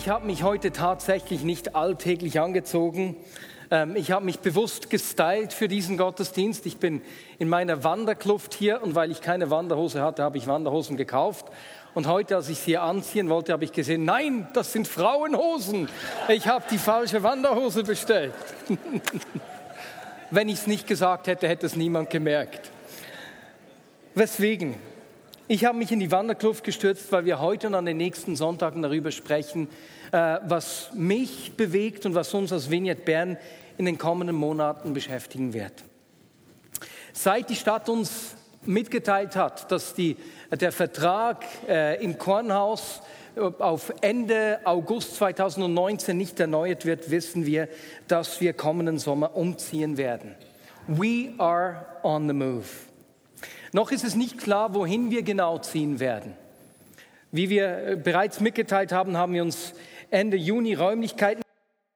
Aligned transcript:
Ich 0.00 0.08
habe 0.08 0.26
mich 0.26 0.44
heute 0.44 0.70
tatsächlich 0.70 1.42
nicht 1.42 1.74
alltäglich 1.74 2.38
angezogen. 2.38 3.16
Ähm, 3.72 3.96
ich 3.96 4.12
habe 4.12 4.24
mich 4.24 4.38
bewusst 4.38 4.90
gestylt 4.90 5.52
für 5.52 5.66
diesen 5.66 5.98
Gottesdienst. 5.98 6.66
Ich 6.66 6.76
bin 6.76 7.02
in 7.40 7.48
meiner 7.48 7.82
Wanderkluft 7.82 8.54
hier 8.54 8.80
und 8.80 8.94
weil 8.94 9.10
ich 9.10 9.22
keine 9.22 9.50
Wanderhose 9.50 10.00
hatte, 10.00 10.22
habe 10.22 10.38
ich 10.38 10.46
Wanderhosen 10.46 10.96
gekauft. 10.96 11.46
Und 11.94 12.06
heute, 12.06 12.36
als 12.36 12.48
ich 12.48 12.58
sie 12.58 12.78
anziehen 12.78 13.28
wollte, 13.28 13.52
habe 13.52 13.64
ich 13.64 13.72
gesehen, 13.72 14.04
nein, 14.04 14.46
das 14.52 14.72
sind 14.72 14.86
Frauenhosen. 14.86 15.88
Ich 16.28 16.46
habe 16.46 16.64
die 16.70 16.78
falsche 16.78 17.24
Wanderhose 17.24 17.82
bestellt. 17.82 18.34
Wenn 20.30 20.48
ich 20.48 20.60
es 20.60 20.66
nicht 20.68 20.86
gesagt 20.86 21.26
hätte, 21.26 21.48
hätte 21.48 21.66
es 21.66 21.74
niemand 21.74 22.08
gemerkt. 22.08 22.70
Weswegen? 24.14 24.76
Ich 25.50 25.64
habe 25.64 25.78
mich 25.78 25.90
in 25.90 25.98
die 25.98 26.12
Wanderkluft 26.12 26.62
gestürzt, 26.62 27.10
weil 27.10 27.24
wir 27.24 27.40
heute 27.40 27.68
und 27.68 27.74
an 27.74 27.86
den 27.86 27.96
nächsten 27.96 28.36
Sonntagen 28.36 28.82
darüber 28.82 29.10
sprechen, 29.10 29.66
äh, 30.12 30.36
was 30.44 30.90
mich 30.92 31.54
bewegt 31.56 32.04
und 32.04 32.14
was 32.14 32.34
uns 32.34 32.52
als 32.52 32.70
Vignette 32.70 33.00
Bern 33.00 33.38
in 33.78 33.86
den 33.86 33.96
kommenden 33.96 34.36
Monaten 34.36 34.92
beschäftigen 34.92 35.54
wird. 35.54 35.72
Seit 37.14 37.48
die 37.48 37.56
Stadt 37.56 37.88
uns 37.88 38.36
mitgeteilt 38.66 39.36
hat, 39.36 39.72
dass 39.72 39.94
die, 39.94 40.18
der 40.50 40.70
Vertrag 40.70 41.46
äh, 41.66 42.04
im 42.04 42.18
Kornhaus 42.18 43.00
äh, 43.34 43.40
auf 43.40 43.90
Ende 44.02 44.60
August 44.64 45.16
2019 45.16 46.14
nicht 46.14 46.38
erneuert 46.40 46.84
wird, 46.84 47.10
wissen 47.10 47.46
wir, 47.46 47.70
dass 48.06 48.42
wir 48.42 48.52
kommenden 48.52 48.98
Sommer 48.98 49.34
umziehen 49.34 49.96
werden. 49.96 50.34
We 50.88 51.32
are 51.38 51.86
on 52.02 52.28
the 52.28 52.34
move. 52.34 52.87
Noch 53.72 53.90
ist 53.92 54.04
es 54.04 54.14
nicht 54.14 54.38
klar, 54.38 54.74
wohin 54.74 55.10
wir 55.10 55.22
genau 55.22 55.58
ziehen 55.58 56.00
werden. 56.00 56.34
Wie 57.30 57.50
wir 57.50 57.78
äh, 57.78 57.96
bereits 57.96 58.40
mitgeteilt 58.40 58.92
haben, 58.92 59.16
haben 59.16 59.34
wir 59.34 59.42
uns 59.42 59.74
Ende 60.10 60.36
Juni 60.36 60.74
Räumlichkeiten 60.74 61.42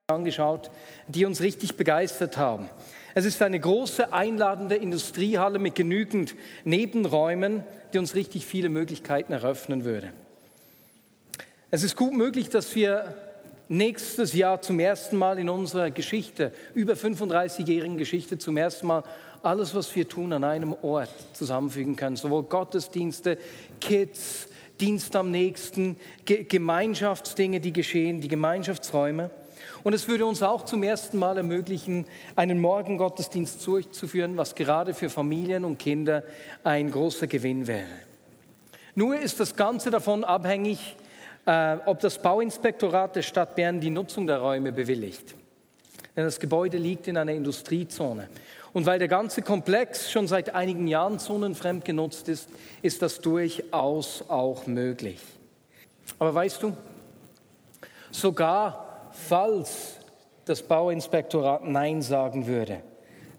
angeschaut, 0.07 0.69
die 1.07 1.25
uns 1.25 1.41
richtig 1.41 1.75
begeistert 1.75 2.37
haben. 2.37 2.69
Es 3.15 3.25
ist 3.25 3.41
eine 3.41 3.59
große 3.59 4.11
einladende 4.11 4.75
Industriehalle 4.75 5.59
mit 5.59 5.75
genügend 5.75 6.35
Nebenräumen, 6.63 7.63
die 7.93 7.99
uns 7.99 8.15
richtig 8.15 8.45
viele 8.45 8.69
Möglichkeiten 8.69 9.33
eröffnen 9.33 9.85
würde. 9.85 10.11
Es 11.71 11.83
ist 11.83 11.95
gut 11.95 12.13
möglich, 12.13 12.49
dass 12.49 12.75
wir 12.75 13.15
nächstes 13.67 14.33
Jahr 14.33 14.61
zum 14.61 14.79
ersten 14.79 15.17
Mal 15.17 15.39
in 15.39 15.49
unserer 15.49 15.89
Geschichte, 15.89 16.51
über 16.75 16.93
35-jährigen 16.93 17.97
Geschichte, 17.97 18.37
zum 18.37 18.57
ersten 18.57 18.87
Mal 18.87 19.03
alles, 19.43 19.75
was 19.75 19.95
wir 19.95 20.07
tun, 20.07 20.33
an 20.33 20.43
einem 20.43 20.75
Ort 20.81 21.13
zusammenfügen 21.33 21.95
können. 21.95 22.15
Sowohl 22.15 22.43
Gottesdienste, 22.43 23.37
Kids, 23.79 24.47
Dienst 24.79 25.15
am 25.15 25.31
Nächsten, 25.31 25.97
Ge 26.25 26.45
Gemeinschaftsdinge, 26.45 27.59
die 27.59 27.73
geschehen, 27.73 28.21
die 28.21 28.27
Gemeinschaftsräume. 28.27 29.29
Und 29.83 29.93
es 29.93 30.07
würde 30.07 30.25
uns 30.25 30.41
auch 30.41 30.63
zum 30.63 30.81
ersten 30.81 31.17
Mal 31.19 31.37
ermöglichen, 31.37 32.05
einen 32.35 32.59
Morgengottesdienst 32.59 33.65
durchzuführen, 33.67 34.37
was 34.37 34.55
gerade 34.55 34.93
für 34.93 35.09
Familien 35.09 35.65
und 35.65 35.77
Kinder 35.77 36.23
ein 36.63 36.89
großer 36.89 37.27
Gewinn 37.27 37.67
wäre. 37.67 37.87
Nur 38.95 39.19
ist 39.19 39.39
das 39.39 39.55
Ganze 39.55 39.91
davon 39.91 40.23
abhängig, 40.23 40.95
äh, 41.45 41.77
ob 41.85 41.99
das 41.99 42.21
Bauinspektorat 42.21 43.15
der 43.15 43.23
Stadt 43.23 43.55
Bern 43.55 43.81
die 43.81 43.89
Nutzung 43.89 44.25
der 44.25 44.37
Räume 44.37 44.71
bewilligt. 44.71 45.35
Denn 46.15 46.25
das 46.25 46.39
Gebäude 46.39 46.77
liegt 46.77 47.07
in 47.07 47.17
einer 47.17 47.33
Industriezone. 47.33 48.29
Und 48.73 48.87
weil 48.87 48.97
der 48.97 49.07
ganze 49.07 49.43
Komplex 49.43 50.11
schon 50.11 50.27
seit 50.27 50.55
einigen 50.55 50.87
Jahren 50.87 51.19
zonenfremd 51.19 51.85
genutzt 51.85 52.27
ist, 52.27 52.49
ist 52.81 53.01
das 53.03 53.21
durchaus 53.21 54.23
auch 54.27 54.65
möglich. 54.65 55.19
Aber 56.17 56.33
weißt 56.33 56.63
du, 56.63 56.75
sogar 58.11 59.11
falls 59.11 59.97
das 60.45 60.63
Bauinspektorat 60.63 61.63
Nein 61.65 62.01
sagen 62.01 62.47
würde, 62.47 62.81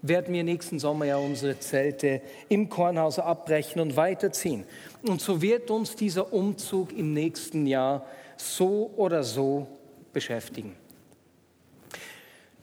werden 0.01 0.33
wir 0.33 0.43
nächsten 0.43 0.79
Sommer 0.79 1.05
ja 1.05 1.17
unsere 1.17 1.59
Zelte 1.59 2.21
im 2.47 2.69
Kornhaus 2.69 3.19
abbrechen 3.19 3.81
und 3.81 3.97
weiterziehen. 3.97 4.63
Und 5.03 5.19
so 5.19 5.41
wird 5.41 5.69
uns 5.71 5.95
dieser 5.95 6.31
Umzug 6.31 6.93
im 6.93 7.13
nächsten 7.13 7.65
Jahr 7.65 8.05
so 8.37 8.91
oder 8.95 9.23
so 9.23 9.67
beschäftigen. 10.13 10.75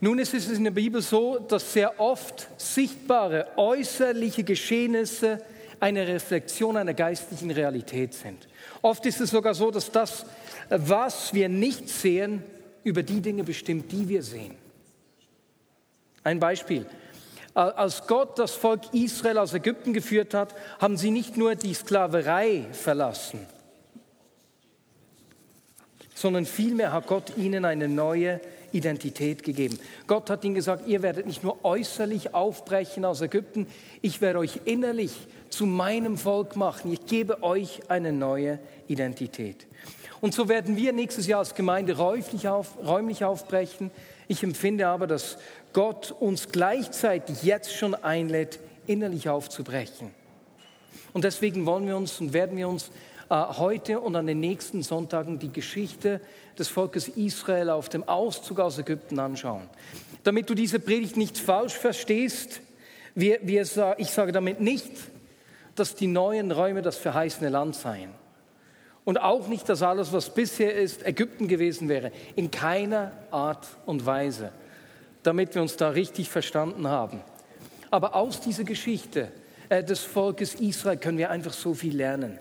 Nun 0.03 0.19
ist 0.19 0.33
es 0.33 0.49
in 0.49 0.65
der 0.65 0.71
Bibel 0.71 1.01
so, 1.01 1.39
dass 1.39 1.71
sehr 1.71 1.97
oft 1.97 2.49
sichtbare 2.57 3.47
äußerliche 3.55 4.43
Geschehnisse 4.43 5.41
eine 5.79 6.05
Reflexion 6.05 6.75
einer 6.75 6.93
geistlichen 6.93 7.51
Realität 7.51 8.13
sind. 8.13 8.49
Oft 8.81 9.05
ist 9.05 9.21
es 9.21 9.29
sogar 9.29 9.53
so, 9.53 9.71
dass 9.71 9.89
das, 9.89 10.25
was 10.67 11.33
wir 11.33 11.47
nicht 11.47 11.87
sehen, 11.87 12.43
über 12.83 13.01
die 13.01 13.21
Dinge 13.21 13.45
bestimmt, 13.45 13.93
die 13.93 14.09
wir 14.09 14.23
sehen. 14.23 14.55
Ein 16.21 16.37
Beispiel. 16.37 16.85
Als 17.53 18.05
Gott 18.05 18.37
das 18.37 18.51
Volk 18.51 18.93
Israel 18.93 19.37
aus 19.37 19.53
Ägypten 19.53 19.93
geführt 19.93 20.33
hat, 20.33 20.53
haben 20.81 20.97
sie 20.97 21.11
nicht 21.11 21.37
nur 21.37 21.55
die 21.55 21.73
Sklaverei 21.73 22.65
verlassen, 22.73 23.39
sondern 26.13 26.45
vielmehr 26.45 26.91
hat 26.91 27.07
Gott 27.07 27.37
ihnen 27.37 27.63
eine 27.63 27.87
neue 27.87 28.41
Identität 28.73 29.43
gegeben. 29.43 29.79
Gott 30.07 30.29
hat 30.29 30.43
ihnen 30.43 30.55
gesagt, 30.55 30.87
ihr 30.87 31.01
werdet 31.01 31.25
nicht 31.25 31.43
nur 31.43 31.63
äußerlich 31.63 32.33
aufbrechen 32.33 33.05
aus 33.05 33.21
Ägypten, 33.21 33.67
ich 34.01 34.19
werde 34.19 34.39
euch 34.39 34.61
innerlich 34.65 35.13
zu 35.49 35.65
meinem 35.65 36.17
Volk 36.17 36.55
machen. 36.55 36.91
Ich 36.91 37.05
gebe 37.05 37.43
euch 37.43 37.89
eine 37.89 38.11
neue 38.11 38.59
Identität. 38.87 39.67
Und 40.19 40.33
so 40.33 40.49
werden 40.49 40.75
wir 40.77 40.93
nächstes 40.93 41.27
Jahr 41.27 41.39
als 41.39 41.53
Gemeinde 41.53 41.97
räumlich, 41.97 42.47
auf, 42.47 42.77
räumlich 42.83 43.23
aufbrechen. 43.23 43.91
Ich 44.27 44.41
empfinde 44.41 44.87
aber, 44.87 45.05
dass 45.05 45.37
Gott 45.73 46.11
uns 46.11 46.49
gleichzeitig 46.49 47.43
jetzt 47.43 47.75
schon 47.75 47.93
einlädt, 47.93 48.59
innerlich 48.87 49.29
aufzubrechen. 49.29 50.11
Und 51.13 51.23
deswegen 51.23 51.65
wollen 51.65 51.85
wir 51.85 51.97
uns 51.97 52.19
und 52.19 52.33
werden 52.33 52.57
wir 52.57 52.67
uns 52.67 52.89
heute 53.29 53.99
und 53.99 54.15
an 54.15 54.27
den 54.27 54.39
nächsten 54.39 54.83
Sonntagen 54.83 55.39
die 55.39 55.51
Geschichte 55.51 56.21
des 56.57 56.67
Volkes 56.67 57.07
Israel 57.07 57.69
auf 57.69 57.89
dem 57.89 58.07
Auszug 58.07 58.59
aus 58.59 58.77
Ägypten 58.77 59.19
anschauen. 59.19 59.69
Damit 60.23 60.49
du 60.49 60.53
diese 60.53 60.79
Predigt 60.79 61.17
nicht 61.17 61.37
falsch 61.37 61.73
verstehst, 61.73 62.61
wir, 63.15 63.39
wir, 63.41 63.65
ich 63.97 64.09
sage 64.09 64.31
damit 64.31 64.59
nicht, 64.59 64.91
dass 65.75 65.95
die 65.95 66.07
neuen 66.07 66.51
Räume 66.51 66.81
das 66.81 66.97
verheißene 66.97 67.49
Land 67.49 67.75
seien. 67.75 68.11
Und 69.05 69.19
auch 69.19 69.47
nicht, 69.47 69.67
dass 69.67 69.81
alles, 69.81 70.13
was 70.13 70.33
bisher 70.33 70.73
ist, 70.75 71.05
Ägypten 71.05 71.47
gewesen 71.47 71.89
wäre. 71.89 72.11
In 72.35 72.51
keiner 72.51 73.11
Art 73.31 73.67
und 73.85 74.05
Weise. 74.05 74.51
Damit 75.23 75.55
wir 75.55 75.61
uns 75.61 75.75
da 75.75 75.89
richtig 75.89 76.29
verstanden 76.29 76.87
haben. 76.87 77.21
Aber 77.91 78.15
aus 78.15 78.39
dieser 78.39 78.63
Geschichte 78.63 79.31
äh, 79.69 79.83
des 79.83 79.99
Volkes 79.99 80.55
Israel 80.55 80.97
können 80.97 81.17
wir 81.17 81.29
einfach 81.29 81.53
so 81.53 81.73
viel 81.73 81.95
lernen. 81.95 82.39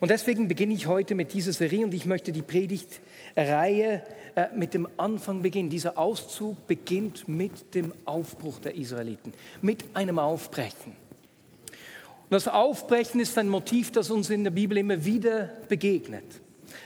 Und 0.00 0.10
deswegen 0.10 0.48
beginne 0.48 0.74
ich 0.74 0.86
heute 0.86 1.14
mit 1.14 1.32
dieser 1.32 1.52
Serie 1.52 1.84
und 1.84 1.94
ich 1.94 2.06
möchte 2.06 2.32
die 2.32 2.42
Predigtreihe 2.42 4.02
äh, 4.34 4.46
mit 4.54 4.74
dem 4.74 4.88
Anfang 4.96 5.42
beginnen. 5.42 5.70
Dieser 5.70 5.98
Auszug 5.98 6.66
beginnt 6.66 7.28
mit 7.28 7.74
dem 7.74 7.92
Aufbruch 8.04 8.58
der 8.58 8.74
Israeliten, 8.74 9.32
mit 9.62 9.84
einem 9.94 10.18
Aufbrechen. 10.18 10.92
Und 12.28 12.32
das 12.32 12.48
Aufbrechen 12.48 13.20
ist 13.20 13.38
ein 13.38 13.48
Motiv, 13.48 13.92
das 13.92 14.10
uns 14.10 14.30
in 14.30 14.44
der 14.44 14.50
Bibel 14.50 14.76
immer 14.78 15.04
wieder 15.04 15.50
begegnet. 15.68 16.24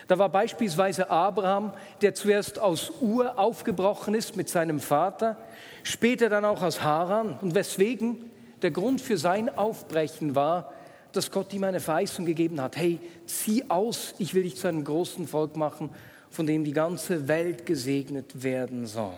Da 0.07 0.19
war 0.19 0.29
beispielsweise 0.29 1.09
Abraham, 1.09 1.73
der 2.03 2.15
zuerst 2.15 2.59
aus 2.59 2.93
Ur 3.01 3.39
aufgebrochen 3.39 4.15
ist 4.15 4.37
mit 4.37 4.49
seinem 4.49 4.81
Vater, 4.81 5.37
später 5.83 6.29
dann 6.29 6.45
auch 6.45 6.63
aus 6.63 6.83
Haran. 6.83 7.39
Und 7.41 7.55
weswegen? 7.55 8.31
Der 8.63 8.71
Grund 8.71 9.01
für 9.01 9.17
sein 9.17 9.49
Aufbrechen 9.49 10.35
war, 10.35 10.73
dass 11.12 11.31
Gott 11.31 11.53
ihm 11.53 11.65
eine 11.65 11.81
Verheißung 11.81 12.25
gegeben 12.25 12.61
hat. 12.61 12.77
Hey, 12.77 12.99
zieh 13.27 13.65
aus, 13.69 14.15
ich 14.19 14.35
will 14.35 14.43
dich 14.45 14.57
zu 14.57 14.69
einem 14.69 14.85
großen 14.85 15.27
Volk 15.27 15.57
machen, 15.57 15.91
von 16.31 16.47
dem 16.47 16.65
die 16.65 16.73
ganze 16.73 17.29
Welt 17.29 17.67
gesegnet 17.67 18.43
werden 18.43 18.87
soll. 18.87 19.17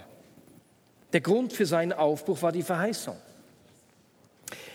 Der 1.13 1.21
Grund 1.21 1.53
für 1.53 1.67
seinen 1.67 1.93
Aufbruch 1.93 2.41
war 2.43 2.53
die 2.53 2.63
Verheißung. 2.63 3.17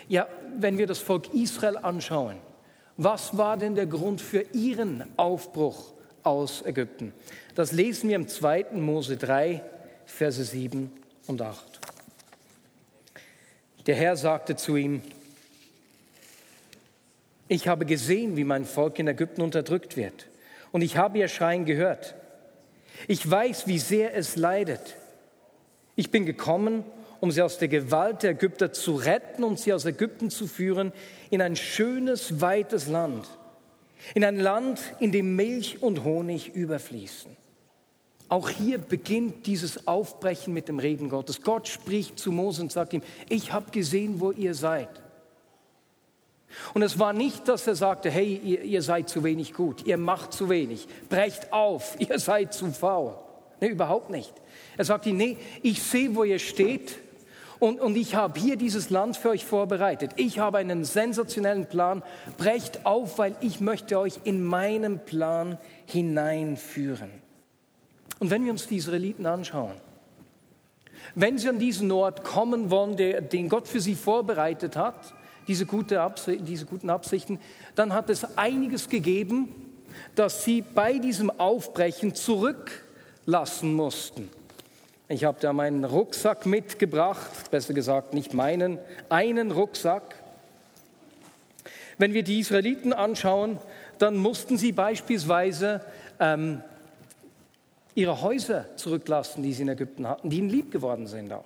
Ja, 0.08 0.28
wenn 0.58 0.78
wir 0.78 0.88
das 0.88 1.00
Volk 1.00 1.34
Israel 1.34 1.78
anschauen, 1.78 2.38
was 2.96 3.38
war 3.38 3.58
denn 3.58 3.76
der 3.76 3.88
Grund 3.88 4.22
für 4.22 4.42
ihren 4.54 5.04
Aufbruch 5.18 5.94
aus 6.24 6.64
Ägypten. 6.66 7.14
Das 7.56 7.72
lesen 7.72 8.10
wir 8.10 8.16
im 8.18 8.28
2. 8.28 8.68
Mose 8.74 9.18
3, 9.18 9.64
Verse 10.06 10.44
7 10.44 10.92
und 11.28 11.42
8. 11.42 11.80
Der 13.86 13.96
Herr 13.96 14.18
sagte 14.18 14.56
zu 14.56 14.76
ihm, 14.76 15.02
ich 17.48 17.68
habe 17.68 17.86
gesehen, 17.86 18.36
wie 18.38 18.44
mein 18.44 18.66
Volk 18.66 19.00
in 19.00 19.08
Ägypten 19.08 19.42
unterdrückt 19.42 19.98
wird, 19.98 20.28
und 20.72 20.82
ich 20.82 20.98
habe 20.98 21.18
ihr 21.18 21.28
Schreien 21.28 21.66
gehört. 21.66 22.16
Ich 23.08 23.30
weiß, 23.30 23.68
wie 23.68 23.80
sehr 23.80 24.16
es 24.16 24.36
leidet. 24.36 24.96
Ich 25.96 26.12
bin 26.12 26.26
gekommen, 26.26 26.84
um 27.20 27.32
sie 27.32 27.42
aus 27.42 27.58
der 27.58 27.68
Gewalt 27.68 28.24
der 28.24 28.32
Ägypter 28.32 28.72
zu 28.72 28.96
retten 28.96 29.44
und 29.44 29.60
sie 29.60 29.74
aus 29.74 29.86
Ägypten 29.86 30.30
zu 30.30 30.48
führen 30.48 30.92
in 31.30 31.42
ein 31.42 31.56
schönes, 31.56 32.42
weites 32.42 32.88
Land, 32.88 33.28
in 34.14 34.24
ein 34.24 34.40
Land, 34.40 34.80
in 35.00 35.12
dem 35.12 35.36
Milch 35.36 35.82
und 35.82 36.04
Honig 36.04 36.54
überfließen. 36.54 37.36
Auch 38.30 38.50
hier 38.50 38.78
beginnt 38.78 39.48
dieses 39.48 39.88
Aufbrechen 39.88 40.54
mit 40.54 40.68
dem 40.68 40.80
Reden 40.80 41.10
Gottes. 41.10 41.42
Gott 41.42 41.68
spricht 41.68 42.20
zu 42.20 42.32
Mose 42.32 42.62
und 42.62 42.72
sagt 42.72 42.94
ihm, 42.94 43.02
ich 43.30 43.54
habe 43.54 43.72
gesehen, 43.72 44.20
wo 44.20 44.32
ihr 44.32 44.54
seid. 44.54 44.90
Und 46.74 46.82
es 46.82 46.98
war 46.98 47.14
nicht, 47.14 47.48
dass 47.48 47.68
er 47.68 47.76
sagte, 47.76 48.10
hey, 48.10 48.40
ihr, 48.44 48.62
ihr, 48.64 48.82
seid 48.82 49.10
zu 49.10 49.24
wenig 49.24 49.54
gut, 49.54 49.86
ihr 49.86 49.98
macht 49.98 50.34
zu 50.34 50.50
wenig, 50.50 50.88
brecht 51.10 51.52
auf, 51.52 51.96
ihr 52.00 52.20
seid 52.20 52.54
zu 52.54 52.72
faul. 52.72 53.16
Nee, 53.60 53.70
überhaupt 53.70 54.10
nicht. 54.10 54.34
Er 54.78 54.86
sagt 54.86 55.06
ihm, 55.08 55.18
nee, 55.18 55.38
ich 55.64 55.82
sehe, 55.82 56.16
wo 56.16 56.24
ihr 56.24 56.40
steht 56.40 57.00
und, 57.60 57.80
und 57.80 57.96
ich 57.96 58.16
habe 58.16 58.40
hier 58.40 58.56
dieses 58.56 58.90
Land 58.90 59.18
für 59.18 59.30
euch 59.30 59.46
vorbereitet. 59.46 60.12
Ich 60.16 60.40
habe 60.40 60.60
einen 60.60 60.84
sensationellen 60.84 61.66
Plan. 61.66 62.04
Brecht 62.38 62.86
auf, 62.86 63.18
weil 63.18 63.36
ich 63.42 63.60
möchte 63.60 63.98
euch 64.00 64.20
in 64.24 64.44
meinen 64.44 65.00
Plan 65.00 65.58
hineinführen. 65.86 67.10
Und 68.20 68.30
wenn 68.30 68.46
wir 68.46 68.52
uns 68.52 68.68
die 68.68 68.78
Israeliten 68.78 69.26
anschauen, 69.26 69.74
wenn 71.16 71.38
sie 71.38 71.50
an 71.50 71.58
diesen 71.58 71.92
Ort 71.92 72.24
kommen 72.24 72.70
wollen, 72.70 72.96
der, 72.96 73.22
den 73.22 73.50
Gott 73.50 73.68
für 73.68 73.80
sie 73.80 73.96
vorbereitet 73.96 74.76
hat, 74.76 75.14
diese, 75.48 75.66
gute 75.66 76.02
Absicht, 76.02 76.48
diese 76.48 76.66
guten 76.66 76.90
Absichten, 76.90 77.40
dann 77.76 77.94
hat 77.94 78.10
es 78.10 78.38
einiges 78.38 78.90
gegeben, 78.90 79.54
dass 80.16 80.44
sie 80.44 80.62
bei 80.62 81.00
diesem 81.00 81.30
Aufbrechen 81.40 82.16
zurücklassen 82.16 83.74
mussten. 83.74 84.30
Ich 85.10 85.24
habe 85.24 85.38
da 85.40 85.54
meinen 85.54 85.86
Rucksack 85.86 86.46
mitgebracht, 86.46 87.50
besser 87.50 87.74
gesagt 87.74 88.14
nicht 88.14 88.34
meinen, 88.34 88.78
einen 89.10 89.52
Rucksack. 89.52 90.16
Wenn 91.98 92.14
wir 92.14 92.24
die 92.24 92.40
Israeliten 92.40 92.92
anschauen, 92.92 93.58
dann 94.00 94.18
mussten 94.18 94.58
sie 94.58 94.74
beispielsweise 94.74 95.82
ähm, 96.20 96.62
ihre 97.96 98.22
Häuser 98.22 98.66
zurücklassen, 98.76 99.44
die 99.44 99.54
sie 99.54 99.64
in 99.64 99.70
Ägypten 99.70 100.08
hatten, 100.08 100.30
die 100.30 100.38
ihnen 100.38 100.50
lieb 100.50 100.72
geworden 100.72 101.08
sind 101.08 101.32
auch. 101.32 101.46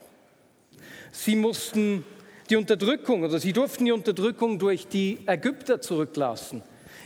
Sie 1.11 1.35
mussten 1.35 2.03
die 2.51 2.57
Unterdrückung 2.57 3.23
oder 3.23 3.39
sie 3.39 3.53
durften 3.53 3.85
die 3.85 3.91
Unterdrückung 3.91 4.59
durch 4.59 4.87
die 4.87 5.19
Ägypter 5.25 5.81
zurücklassen 5.81 6.61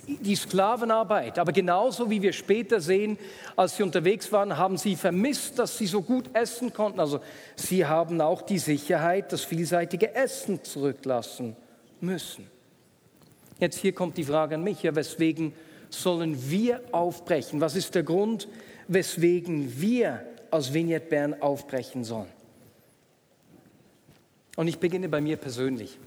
die 0.07 0.36
Sklavenarbeit. 0.36 1.39
Aber 1.39 1.51
genauso 1.51 2.09
wie 2.09 2.21
wir 2.21 2.33
später 2.33 2.80
sehen, 2.80 3.18
als 3.56 3.77
sie 3.77 3.83
unterwegs 3.83 4.31
waren, 4.31 4.57
haben 4.57 4.77
sie 4.77 4.95
vermisst, 4.95 5.57
dass 5.59 5.77
sie 5.77 5.88
so 5.88 6.01
gut 6.01 6.25
essen 6.33 6.74
konnten. 6.74 7.00
Also 7.00 7.19
sie 7.56 7.86
haben 7.86 8.21
auch 8.21 8.42
die 8.42 8.59
Sicherheit, 8.59 9.31
das 9.31 9.44
vielseitige 9.44 10.13
Essen 10.13 10.63
zurücklassen 10.63 11.56
müssen. 12.01 12.48
Jetzt 13.59 13.80
hier 13.80 13.94
kommt 13.94 14.18
die 14.18 14.24
Frage 14.24 14.56
an 14.56 14.63
mich, 14.63 14.83
ja, 14.83 14.95
weswegen 14.95 15.53
sollen 15.89 16.38
wir 16.50 16.81
aufbrechen? 16.91 17.62
Was 17.62 17.75
ist 17.75 17.95
der 17.95 18.03
Grund, 18.03 18.48
weswegen 18.88 19.80
wir 19.80 20.25
aus 20.51 20.74
Vignette 20.74 21.07
Bern 21.07 21.41
aufbrechen 21.41 22.03
sollen? 22.03 22.34
Und 24.55 24.67
ich 24.67 24.79
beginne 24.79 25.09
bei 25.09 25.21
mir 25.21 25.37
persönlich. 25.37 25.97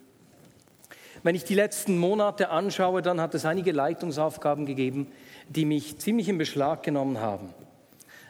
Wenn 1.22 1.34
ich 1.34 1.44
die 1.44 1.54
letzten 1.54 1.98
Monate 1.98 2.50
anschaue, 2.50 3.02
dann 3.02 3.20
hat 3.20 3.34
es 3.34 3.44
einige 3.44 3.72
Leitungsaufgaben 3.72 4.66
gegeben, 4.66 5.08
die 5.48 5.64
mich 5.64 5.98
ziemlich 5.98 6.28
in 6.28 6.38
Beschlag 6.38 6.82
genommen 6.82 7.20
haben. 7.20 7.52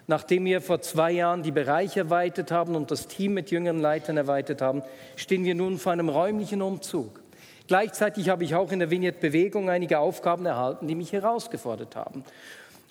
Nachdem 0.07 0.47
wir 0.47 0.63
vor 0.63 0.81
zwei 0.81 1.13
Jahren 1.13 1.43
die 1.43 1.53
Bereiche 1.53 2.01
erweitert 2.01 2.51
haben 2.51 2.75
und 2.75 2.91
das 2.91 3.09
Team 3.09 3.35
mit 3.35 3.51
jüngeren 3.51 3.79
Leitern 3.79 4.17
erweitert 4.17 4.63
haben, 4.63 4.83
stehen 5.17 5.45
wir 5.45 5.55
nun 5.55 5.79
vor 5.79 5.93
einem 5.93 6.09
räumlichen 6.09 6.63
Umzug. 6.63 7.21
Gleichzeitig 7.67 8.31
habe 8.31 8.45
ich 8.45 8.55
auch 8.55 8.73
in 8.73 8.79
der 8.79 8.91
Vignette-Bewegung 8.91 9.69
einige 9.69 9.99
Aufgaben 9.99 10.47
erhalten, 10.47 10.89
die 10.89 10.95
mich 10.95 11.13
herausgefordert 11.13 11.95
haben. 11.95 12.25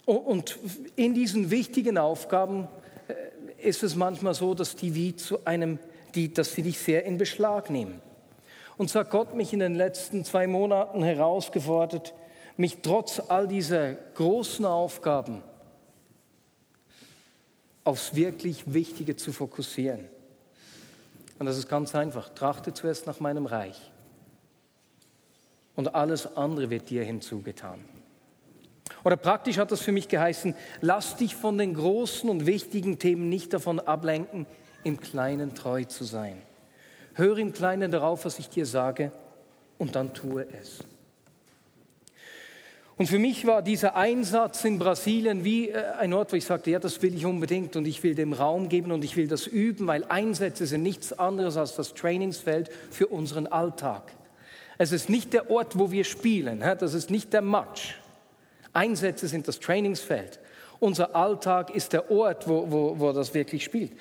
Und 0.06 0.60
in 0.96 1.16
diesen 1.16 1.50
wichtigen 1.50 1.98
Aufgaben 1.98 2.68
äh, 3.08 3.68
ist 3.68 3.82
es 3.82 3.96
manchmal 3.96 4.36
so, 4.36 4.54
dass 4.54 4.76
die 4.76 4.94
wie 4.94 5.16
zu 5.16 5.44
einem, 5.46 5.80
die, 6.16 6.34
dass 6.34 6.54
sie 6.54 6.64
dich 6.64 6.80
sehr 6.80 7.06
in 7.06 7.18
Beschlag 7.18 7.70
nehmen. 7.70 8.02
Und 8.78 8.94
hat 8.94 9.10
Gott 9.10 9.36
mich 9.36 9.54
in 9.54 9.60
den 9.60 9.76
letzten 9.76 10.24
zwei 10.24 10.48
Monaten 10.48 11.04
herausgefordert, 11.04 12.14
mich 12.58 12.80
trotz 12.82 13.20
all 13.28 13.48
dieser 13.48 13.94
großen 13.94 14.66
Aufgaben 14.66 15.44
aufs 17.84 18.16
wirklich 18.16 18.74
Wichtige 18.74 19.16
zu 19.16 19.32
fokussieren. 19.32 20.08
Und 21.40 21.46
das 21.46 21.58
ist 21.58 21.70
ganz 21.70 21.96
einfach. 21.96 22.30
Trachte 22.30 22.74
zuerst 22.74 23.08
nach 23.08 23.20
meinem 23.20 23.46
Reich. 23.46 23.80
Und 25.76 25.94
alles 25.94 26.36
andere 26.36 26.70
wird 26.70 26.90
dir 26.90 27.04
hinzugetan. 27.04 27.86
Oder 29.04 29.16
praktisch 29.16 29.58
hat 29.58 29.72
das 29.72 29.82
für 29.82 29.92
mich 29.92 30.08
geheißen, 30.08 30.56
lass 30.82 31.16
dich 31.16 31.36
von 31.36 31.58
den 31.58 31.76
großen 31.76 32.30
und 32.30 32.46
wichtigen 32.46 33.00
Themen 33.00 33.30
nicht 33.30 33.54
davon 33.54 33.80
ablenken, 33.80 34.48
im 34.84 35.00
Kleinen 35.00 35.56
treu 35.56 35.84
zu 35.84 36.04
sein. 36.04 36.42
Höre 37.16 37.38
im 37.40 37.54
Kleinen 37.54 37.92
darauf, 37.92 38.26
was 38.26 38.40
ich 38.40 38.50
dir 38.50 38.66
sage, 38.66 39.12
und 39.78 39.96
dann 39.96 40.14
tue 40.14 40.48
es. 40.62 40.84
Und 42.98 43.06
für 43.06 43.20
mich 43.20 43.46
war 43.46 43.62
dieser 43.62 43.96
Einsatz 43.96 44.66
in 44.66 44.80
Brasilien 44.80 45.44
wie 45.44 45.70
äh, 45.70 45.84
ein 46.00 46.14
Ort, 46.14 46.32
wo 46.32 46.36
ich 46.36 46.46
sagte, 46.46 46.72
ja, 46.72 46.80
das 46.80 47.00
will 47.04 47.16
ich 47.16 47.28
unbedingt 47.28 47.76
und 47.76 47.86
ich 47.86 48.02
will 48.02 48.16
dem 48.16 48.34
Raum 48.34 48.70
geben 48.70 48.92
und 48.92 49.04
ich 49.04 49.16
will 49.16 49.28
das 49.28 49.46
üben, 49.46 49.86
weil 49.86 50.04
Einsätze 50.06 50.66
sind 50.66 50.82
nichts 50.82 51.14
anderes 51.14 51.58
als 51.58 51.76
das 51.76 51.94
Trainingsfeld 51.94 52.72
für 52.90 53.08
unseren 53.08 53.46
Alltag. 53.46 54.12
Es 54.80 54.92
ist 54.92 55.10
nicht 55.10 55.34
der 55.34 55.52
Ort, 55.52 55.78
wo 55.78 55.92
wir 55.92 56.04
spielen, 56.04 56.60
das 56.60 56.94
ist 56.96 57.12
nicht 57.12 57.34
der 57.34 57.44
Match. 57.44 58.00
Einsätze 58.74 59.28
sind 59.28 59.48
das 59.48 59.60
Trainingsfeld. 59.60 60.40
Unser 60.80 61.16
Alltag 61.16 61.74
ist 61.76 61.94
der 61.94 62.12
Ort, 62.12 62.48
wo, 62.48 62.70
wo, 62.70 63.00
wo 63.00 63.12
das 63.12 63.34
wirklich 63.34 63.64
spielt. 63.64 63.92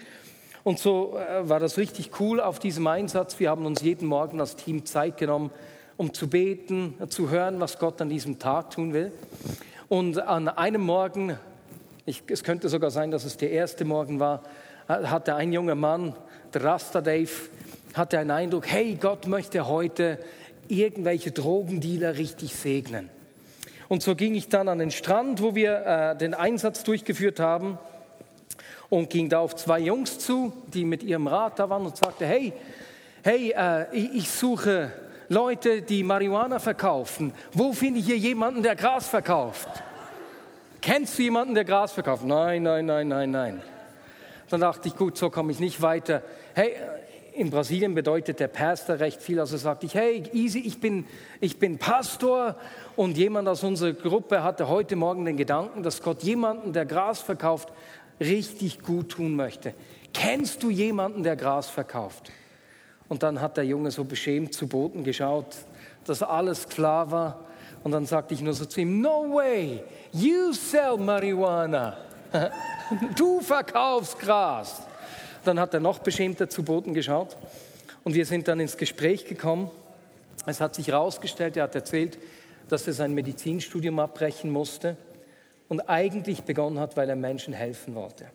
Und 0.66 0.80
so 0.80 1.16
äh, 1.16 1.49
war 1.49 1.61
das 1.61 1.78
richtig 1.78 2.18
cool 2.18 2.40
auf 2.40 2.58
diesem 2.58 2.88
Einsatz. 2.88 3.38
Wir 3.38 3.50
haben 3.50 3.66
uns 3.66 3.82
jeden 3.82 4.08
Morgen 4.08 4.40
als 4.40 4.56
Team 4.56 4.85
Zeit 4.85 5.16
genommen, 5.16 5.52
um 5.96 6.12
zu 6.12 6.28
beten, 6.28 6.94
zu 7.08 7.30
hören, 7.30 7.61
was 7.61 7.78
Gott 7.78 8.02
an 8.02 8.08
diesem 8.08 8.40
Tag 8.40 8.73
tun 8.73 8.92
will. 8.92 9.12
Und 9.88 10.18
an 10.18 10.49
einem 10.49 10.80
Morgen, 10.80 11.38
ich, 12.04 12.25
es 12.26 12.42
könnte 12.42 12.68
sogar 12.68 12.90
sein, 12.90 13.12
dass 13.12 13.25
es 13.25 13.37
der 13.37 13.52
erste 13.52 13.85
Morgen 13.85 14.18
war, 14.18 14.42
hatte 14.88 15.37
ein 15.37 15.52
junger 15.52 15.76
Mann, 15.76 16.16
der 16.52 16.64
Rasta 16.64 17.00
Dave, 17.00 17.30
hatte 17.94 18.18
einen 18.18 18.32
Eindruck, 18.32 18.66
hey, 18.66 18.99
Gott 19.00 19.28
möchte 19.28 19.68
heute 19.68 20.18
irgendwelche 20.66 21.30
Drogendealer 21.30 22.16
richtig 22.16 22.56
segnen. 22.56 23.08
Und 23.87 24.02
so 24.02 24.16
ging 24.16 24.35
ich 24.35 24.49
dann 24.49 24.68
an 24.68 24.80
den 24.80 24.90
Strand, 24.90 25.40
wo 25.40 25.54
wir 25.54 25.87
äh, 25.87 26.18
den 26.18 26.35
Einsatz 26.35 26.82
durchgeführt 26.82 27.38
haben 27.38 27.78
und 28.88 29.11
ging 29.11 29.28
da 29.28 29.40
auf 29.40 29.57
zwei 29.57 29.81
Jungs 29.81 30.19
zu, 30.19 30.52
die 30.73 30.85
mit 30.85 31.02
ihrem 31.02 31.26
Rad 31.26 31.59
da 31.59 31.69
waren 31.69 31.87
und 31.87 31.97
sagte, 31.97 32.26
hey, 32.26 32.52
hey, 33.23 33.52
äh, 33.57 33.95
ich 33.95 34.31
suche 34.31 34.93
Leute, 35.28 35.83
die 35.83 36.05
Marihuana 36.05 36.59
verkaufen. 36.59 37.33
Wo 37.52 37.73
finde 37.73 38.00
ich 38.00 38.07
hier 38.07 38.19
jemanden, 38.19 38.62
der 38.62 38.76
Gras 38.76 39.09
verkauft? 39.09 39.69
Kennst 40.81 41.19
du 41.19 41.23
jemanden, 41.23 41.55
der 41.55 41.64
Gras 41.64 41.93
verkauft? 41.93 42.25
Nein, 42.25 42.62
nein, 42.62 42.87
nein, 42.87 43.09
nein, 43.09 43.31
nein. 43.31 43.62
Dann 44.49 44.61
dachte 44.61 44.87
ich, 44.87 44.97
gut, 44.97 45.16
so 45.16 45.31
komme 45.31 45.50
ich 45.50 45.59
nicht 45.59 45.83
weiter. 45.83 46.23
Hey, 46.55 46.76
in 47.37 47.50
Brasilien 47.50 47.95
bedeutet 47.95 48.40
der 48.40 48.49
Pastor 48.49 48.99
recht 48.99 49.21
viel. 49.21 49.38
Also 49.40 49.57
sagte 49.57 49.87
ich, 49.87 49.95
hey, 49.95 50.23
easy, 50.33 50.61
ich 50.61 50.81
bin, 50.81 51.05
ich 51.40 51.59
bin 51.59 51.78
Pastor 51.78 52.57
und 52.95 53.19
jemand 53.19 53.49
aus 53.49 53.62
unserer 53.62 53.93
Gruppe 53.93 54.43
hatte 54.43 54.69
heute 54.69 54.97
Morgen 54.97 55.25
den 55.25 55.37
Gedanken, 55.37 55.83
dass 55.83 56.02
Gott 56.02 56.23
jemanden, 56.23 56.73
der 56.73 56.87
Gras 56.87 57.21
verkauft, 57.21 57.69
richtig 58.20 58.80
gut 58.80 59.11
tun 59.11 59.37
möchte. 59.37 59.75
Kennst 60.12 60.62
du 60.62 60.70
jemanden, 60.70 61.23
der 61.23 61.37
Gras 61.37 61.68
verkauft? 61.68 62.30
Und 63.08 63.23
dann 63.23 63.40
hat 63.40 63.56
der 63.56 63.64
Junge 63.64 63.90
so 63.90 64.04
beschämt 64.04 64.54
zu 64.54 64.66
Boden 64.66 65.04
geschaut, 65.04 65.56
dass 66.04 66.23
alles 66.23 66.68
klar 66.68 67.11
war. 67.11 67.44
Und 67.85 67.92
dann 67.92 68.06
sagte 68.06 68.35
ich 68.35 68.40
nur 68.40 68.54
so 68.54 68.64
zu 68.64 68.80
ihm, 68.80 69.00
no 69.00 69.35
way, 69.35 69.82
you 70.12 70.52
sell 70.52 70.96
marijuana. 70.96 71.96
Du 73.16 73.40
verkaufst 73.40 74.18
Gras. 74.20 74.82
Dann 75.44 75.58
hat 75.58 75.75
er 75.75 75.80
noch 75.80 75.99
beschämter 75.99 76.49
zu 76.49 76.62
Boden 76.62 76.94
geschaut. 76.94 77.37
Und 78.04 78.14
wir 78.14 78.25
sind 78.25 78.46
dann 78.46 78.61
ins 78.61 78.76
Gespräch 78.76 79.25
gekommen. 79.25 79.70
Es 80.46 80.61
hat 80.61 80.76
sich 80.76 80.87
herausgestellt, 80.88 81.56
er 81.56 81.64
hat 81.64 81.75
erzählt, 81.75 82.16
dass 82.68 82.87
er 82.87 82.92
sein 82.92 83.12
Medizinstudium 83.12 83.99
abbrechen 83.99 84.50
musste 84.50 84.96
und 85.68 85.80
eigentlich 85.88 86.42
begonnen 86.42 86.78
hat, 86.78 86.96
weil 86.96 87.08
er 87.08 87.16
Menschen 87.16 87.52
helfen 87.52 87.94
wollte. 87.94 88.26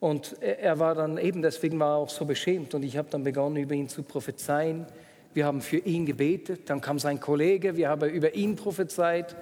Und 0.00 0.36
er 0.42 0.78
war 0.78 0.94
dann 0.94 1.16
eben, 1.16 1.40
deswegen 1.40 1.80
war 1.80 1.92
er 1.92 1.96
auch 1.96 2.10
so 2.10 2.24
beschämt 2.24 2.74
und 2.74 2.82
ich 2.82 2.96
habe 2.96 3.08
dann 3.10 3.24
begonnen, 3.24 3.56
über 3.56 3.74
ihn 3.74 3.88
zu 3.88 4.02
prophezeien. 4.02 4.86
Wir 5.32 5.46
haben 5.46 5.62
für 5.62 5.78
ihn 5.78 6.04
gebetet, 6.04 6.68
dann 6.68 6.80
kam 6.80 6.98
sein 6.98 7.18
Kollege, 7.20 7.76
wir 7.76 7.88
haben 7.88 8.10
über 8.10 8.34
ihn 8.34 8.54
prophezeit 8.54 9.34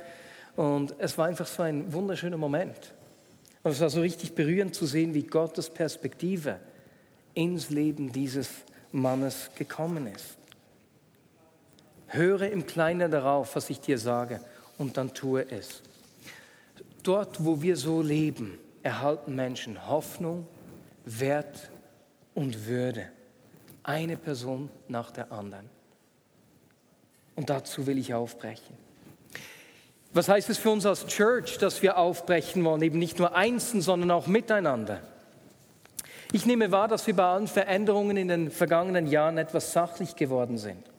und 0.57 0.95
es 0.99 1.19
war 1.19 1.27
einfach 1.27 1.47
so 1.47 1.63
ein 1.63 1.93
wunderschöner 1.93 2.37
Moment. 2.37 2.95
Und 3.63 3.73
es 3.73 3.81
war 3.81 3.91
so 3.91 4.01
richtig 4.01 4.35
berührend 4.35 4.75
zu 4.75 4.87
sehen, 4.87 5.15
wie 5.15 5.25
Gottes 5.25 5.69
Perspektive 5.69 6.59
ins 7.35 7.71
Leben 7.71 8.13
dieses 8.13 8.49
Mannes 8.93 9.51
gekommen 9.57 10.07
ist. 10.07 10.37
Höre 12.09 12.51
im 12.51 12.67
Kleinen 12.67 13.11
darauf, 13.11 13.57
was 13.57 13.71
ich 13.71 13.81
dir 13.81 13.99
sage, 13.99 14.41
und 14.79 14.97
dann 14.97 15.15
tue 15.15 15.51
es. 15.51 15.83
Dort, 17.03 17.45
wo 17.45 17.63
wir 17.63 17.77
so 17.77 18.01
leben, 18.01 18.59
erhalten 18.83 19.35
Menschen 19.35 19.89
Hoffnung, 19.89 20.47
Wert 21.05 21.71
und 22.35 22.67
Würde. 22.67 23.09
Eine 23.83 24.17
Person 24.17 24.71
nach 24.89 25.11
der 25.11 25.33
anderen. 25.33 25.69
Und 27.35 27.51
dazu 27.51 27.87
will 27.87 27.99
ich 27.99 28.15
aufbrechen. 28.15 28.77
Was 30.13 30.29
heißt 30.29 30.51
es 30.51 30.59
für 30.59 30.71
uns 30.71 30.85
als 30.85 31.07
Church, 31.07 31.57
dass 31.59 31.83
wir 31.83 31.97
aufbrechen 31.97 32.63
wollen? 32.65 32.83
Eben 32.83 32.99
nicht 32.99 33.19
nur 33.19 33.35
einzeln, 33.35 33.81
sondern 33.81 34.11
auch 34.11 34.27
miteinander. 34.27 35.01
Ich 36.33 36.47
nehme 36.47 36.71
wahr, 36.71 36.87
dass 36.87 37.07
wir 37.07 37.17
bei 37.17 37.25
allen 37.25 37.49
Veränderungen 37.49 38.17
in 38.17 38.29
den 38.29 38.51
vergangenen 38.51 39.07
Jahren 39.07 39.39
etwas 39.39 39.73
sachlich 39.73 40.15
geworden 40.15 40.59
sind. 40.59 40.92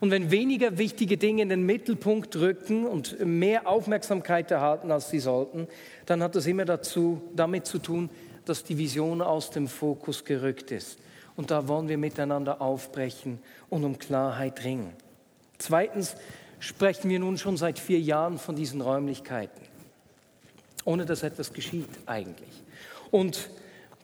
Und 0.00 0.10
wenn 0.10 0.30
weniger 0.30 0.78
wichtige 0.78 1.16
Dinge 1.16 1.42
in 1.42 1.48
den 1.48 1.64
Mittelpunkt 1.64 2.36
rücken 2.36 2.86
und 2.86 3.18
mehr 3.24 3.66
Aufmerksamkeit 3.66 4.50
erhalten, 4.50 4.90
als 4.90 5.10
sie 5.10 5.20
sollten, 5.20 5.68
dann 6.04 6.22
hat 6.22 6.34
das 6.34 6.46
immer 6.46 6.64
dazu, 6.64 7.22
damit 7.34 7.66
zu 7.66 7.78
tun, 7.78 8.10
dass 8.44 8.62
die 8.62 8.78
Vision 8.78 9.22
aus 9.22 9.50
dem 9.50 9.68
Fokus 9.68 10.24
gerückt 10.24 10.70
ist. 10.70 10.98
Und 11.34 11.50
da 11.50 11.68
wollen 11.68 11.88
wir 11.88 11.98
miteinander 11.98 12.60
aufbrechen 12.60 13.38
und 13.68 13.84
um 13.84 13.98
Klarheit 13.98 14.64
ringen. 14.64 14.92
Zweitens 15.58 16.16
sprechen 16.60 17.10
wir 17.10 17.18
nun 17.18 17.38
schon 17.38 17.56
seit 17.56 17.78
vier 17.78 18.00
Jahren 18.00 18.38
von 18.38 18.56
diesen 18.56 18.80
Räumlichkeiten, 18.80 19.62
ohne 20.84 21.04
dass 21.04 21.22
etwas 21.22 21.52
geschieht 21.52 21.88
eigentlich. 22.06 22.62
Und 23.10 23.50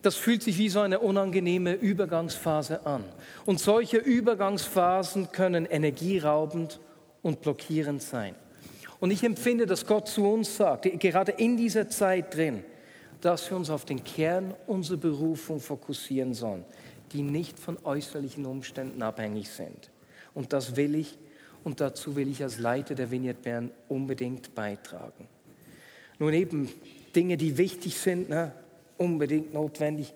das 0.02 0.16
fühlt 0.16 0.42
sich 0.42 0.58
wie 0.58 0.68
so 0.68 0.80
eine 0.80 0.98
unangenehme 0.98 1.74
Übergangsphase 1.74 2.84
an. 2.84 3.04
Und 3.46 3.60
solche 3.60 3.98
Übergangsphasen 3.98 5.30
können 5.32 5.64
energieraubend 5.66 6.80
und 7.22 7.40
blockierend 7.40 8.02
sein. 8.02 8.34
Und 8.98 9.10
ich 9.10 9.24
empfinde, 9.24 9.66
dass 9.66 9.86
Gott 9.86 10.08
zu 10.08 10.28
uns 10.28 10.56
sagt, 10.56 10.88
gerade 11.00 11.32
in 11.32 11.56
dieser 11.56 11.88
Zeit 11.88 12.36
drin, 12.36 12.64
dass 13.20 13.48
wir 13.50 13.56
uns 13.56 13.70
auf 13.70 13.84
den 13.84 14.02
Kern 14.02 14.54
unserer 14.66 14.98
Berufung 14.98 15.60
fokussieren 15.60 16.34
sollen, 16.34 16.64
die 17.12 17.22
nicht 17.22 17.58
von 17.58 17.78
äußerlichen 17.84 18.44
Umständen 18.44 19.02
abhängig 19.02 19.48
sind. 19.48 19.90
Und 20.34 20.52
das 20.52 20.76
will 20.76 20.96
ich 20.96 21.18
und 21.64 21.80
dazu 21.80 22.16
will 22.16 22.28
ich 22.28 22.42
als 22.42 22.58
Leiter 22.58 22.96
der 22.96 23.10
Vineyard 23.10 23.42
Bern 23.42 23.70
unbedingt 23.88 24.54
beitragen. 24.54 25.28
Nun 26.18 26.32
eben 26.32 26.68
Dinge, 27.14 27.36
die 27.36 27.58
wichtig 27.58 27.98
sind, 27.98 28.28
ne, 28.28 28.52
unbedingt 29.02 29.52
notwendig. 29.52 30.14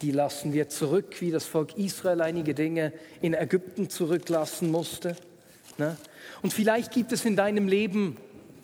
Die 0.00 0.12
lassen 0.12 0.52
wir 0.52 0.68
zurück, 0.68 1.20
wie 1.20 1.30
das 1.30 1.44
Volk 1.44 1.76
Israel 1.76 2.22
einige 2.22 2.54
Dinge 2.54 2.92
in 3.20 3.34
Ägypten 3.34 3.90
zurücklassen 3.90 4.70
musste. 4.70 5.16
Ne? 5.76 5.96
Und 6.42 6.52
vielleicht 6.52 6.92
gibt 6.92 7.12
es 7.12 7.24
in 7.24 7.36
deinem 7.36 7.68
Leben 7.68 8.16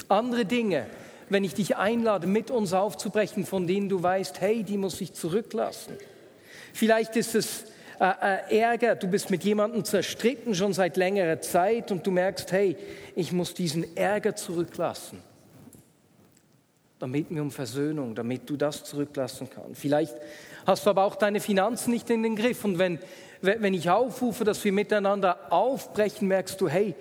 andere 0.08 0.46
Dinge, 0.46 0.86
wenn 1.28 1.44
ich 1.44 1.54
dich 1.54 1.76
einlade, 1.76 2.26
mit 2.26 2.50
uns 2.50 2.72
aufzubrechen, 2.72 3.44
von 3.44 3.66
denen 3.66 3.88
du 3.88 4.02
weißt, 4.02 4.40
hey, 4.40 4.62
die 4.62 4.78
muss 4.78 5.00
ich 5.00 5.12
zurücklassen. 5.12 5.94
Vielleicht 6.72 7.16
ist 7.16 7.34
es 7.34 7.64
äh, 7.98 8.50
äh, 8.50 8.60
Ärger, 8.60 8.94
du 8.94 9.08
bist 9.08 9.30
mit 9.30 9.42
jemandem 9.42 9.84
zerstritten 9.84 10.54
schon 10.54 10.72
seit 10.72 10.96
längerer 10.96 11.40
Zeit 11.40 11.90
und 11.90 12.06
du 12.06 12.12
merkst, 12.12 12.52
hey, 12.52 12.76
ich 13.14 13.32
muss 13.32 13.52
diesen 13.54 13.96
Ärger 13.96 14.36
zurücklassen 14.36 15.18
damit 16.98 17.30
wir 17.30 17.42
um 17.42 17.50
Versöhnung, 17.50 18.14
damit 18.14 18.48
du 18.48 18.56
das 18.56 18.84
zurücklassen 18.84 19.48
kannst. 19.54 19.80
Vielleicht 19.80 20.14
hast 20.66 20.86
du 20.86 20.90
aber 20.90 21.04
auch 21.04 21.16
deine 21.16 21.40
Finanzen 21.40 21.90
nicht 21.90 22.08
in 22.10 22.22
den 22.22 22.36
Griff. 22.36 22.64
Und 22.64 22.78
wenn, 22.78 22.98
wenn 23.40 23.74
ich 23.74 23.90
aufrufe, 23.90 24.44
dass 24.44 24.64
wir 24.64 24.72
miteinander 24.72 25.52
aufbrechen, 25.52 26.28
merkst 26.28 26.60
du, 26.60 26.68
hey, 26.68 26.94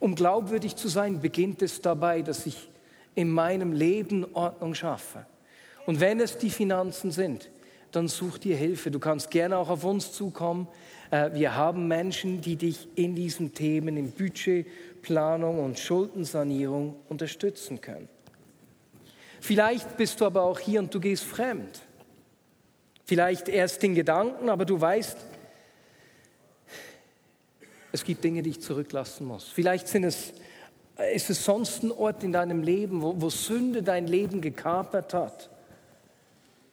um 0.00 0.14
glaubwürdig 0.14 0.76
zu 0.76 0.88
sein, 0.88 1.20
beginnt 1.20 1.62
es 1.62 1.80
dabei, 1.80 2.22
dass 2.22 2.46
ich 2.46 2.68
in 3.14 3.30
meinem 3.30 3.72
Leben 3.72 4.26
Ordnung 4.34 4.74
schaffe. 4.74 5.26
Und 5.86 6.00
wenn 6.00 6.20
es 6.20 6.38
die 6.38 6.50
Finanzen 6.50 7.12
sind, 7.12 7.48
dann 7.92 8.08
such 8.08 8.38
dir 8.38 8.56
Hilfe. 8.56 8.90
Du 8.90 8.98
kannst 8.98 9.30
gerne 9.30 9.56
auch 9.56 9.70
auf 9.70 9.84
uns 9.84 10.12
zukommen. 10.12 10.68
Äh, 11.10 11.32
wir 11.32 11.54
haben 11.54 11.88
Menschen, 11.88 12.40
die 12.40 12.56
dich 12.56 12.88
in 12.94 13.14
diesen 13.14 13.54
Themen, 13.54 13.96
in 13.96 14.10
Budgetplanung 14.10 15.64
und 15.64 15.78
Schuldensanierung 15.78 16.96
unterstützen 17.08 17.80
können. 17.80 18.08
Vielleicht 19.40 19.96
bist 19.96 20.20
du 20.20 20.26
aber 20.26 20.42
auch 20.42 20.58
hier 20.58 20.80
und 20.80 20.92
du 20.94 21.00
gehst 21.00 21.24
fremd. 21.24 21.80
Vielleicht 23.04 23.48
erst 23.48 23.82
in 23.84 23.94
Gedanken, 23.94 24.48
aber 24.48 24.64
du 24.64 24.80
weißt, 24.80 25.16
es 27.92 28.04
gibt 28.04 28.24
Dinge, 28.24 28.42
die 28.42 28.50
ich 28.50 28.60
zurücklassen 28.60 29.26
muss. 29.26 29.44
Vielleicht 29.48 29.88
sind 29.88 30.04
es, 30.04 30.32
ist 31.14 31.30
es 31.30 31.44
sonst 31.44 31.82
ein 31.82 31.92
Ort 31.92 32.24
in 32.24 32.32
deinem 32.32 32.62
Leben, 32.62 33.00
wo, 33.00 33.20
wo 33.20 33.30
Sünde 33.30 33.82
dein 33.82 34.06
Leben 34.06 34.40
gekapert 34.40 35.14
hat. 35.14 35.50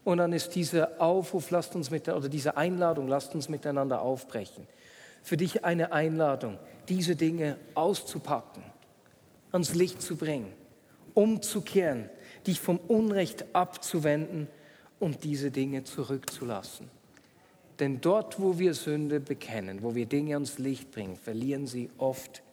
Und 0.04 0.18
dann 0.18 0.34
ist 0.34 0.56
dieser 0.56 1.00
Aufruf, 1.00 1.50
lasst 1.52 1.76
uns 1.76 1.90
mit, 1.92 2.10
oder 2.10 2.28
diese 2.28 2.58
Einladung, 2.58 3.08
lasst 3.08 3.36
uns 3.36 3.48
miteinander 3.48 4.02
aufbrechen. 4.02 4.68
Für 5.22 5.38
dich 5.38 5.64
eine 5.64 5.94
Einladung, 5.94 6.60
diese 6.90 7.16
Dinge 7.16 7.58
auszupacken, 7.74 8.64
ans 9.52 9.74
Licht 9.76 10.02
zu 10.02 10.18
bringen, 10.18 10.52
umzukehren, 11.14 12.10
dich 12.48 12.60
vom 12.60 12.78
Unrecht 12.78 13.46
abzuwenden 13.54 14.48
und 15.00 15.24
diese 15.24 15.52
Dinge 15.52 15.84
zurückzulassen. 15.84 16.90
Denn 17.80 18.02
dort, 18.02 18.40
wo 18.40 18.60
wir 18.60 18.74
Sünde 18.74 19.20
bekennen, 19.20 19.82
wo 19.82 19.96
wir 19.96 20.06
Dinge 20.06 20.36
ans 20.36 20.60
Licht 20.60 20.92
bringen, 20.92 21.18
verlieren 21.18 21.68
sie 21.68 21.90
oft 21.98 22.44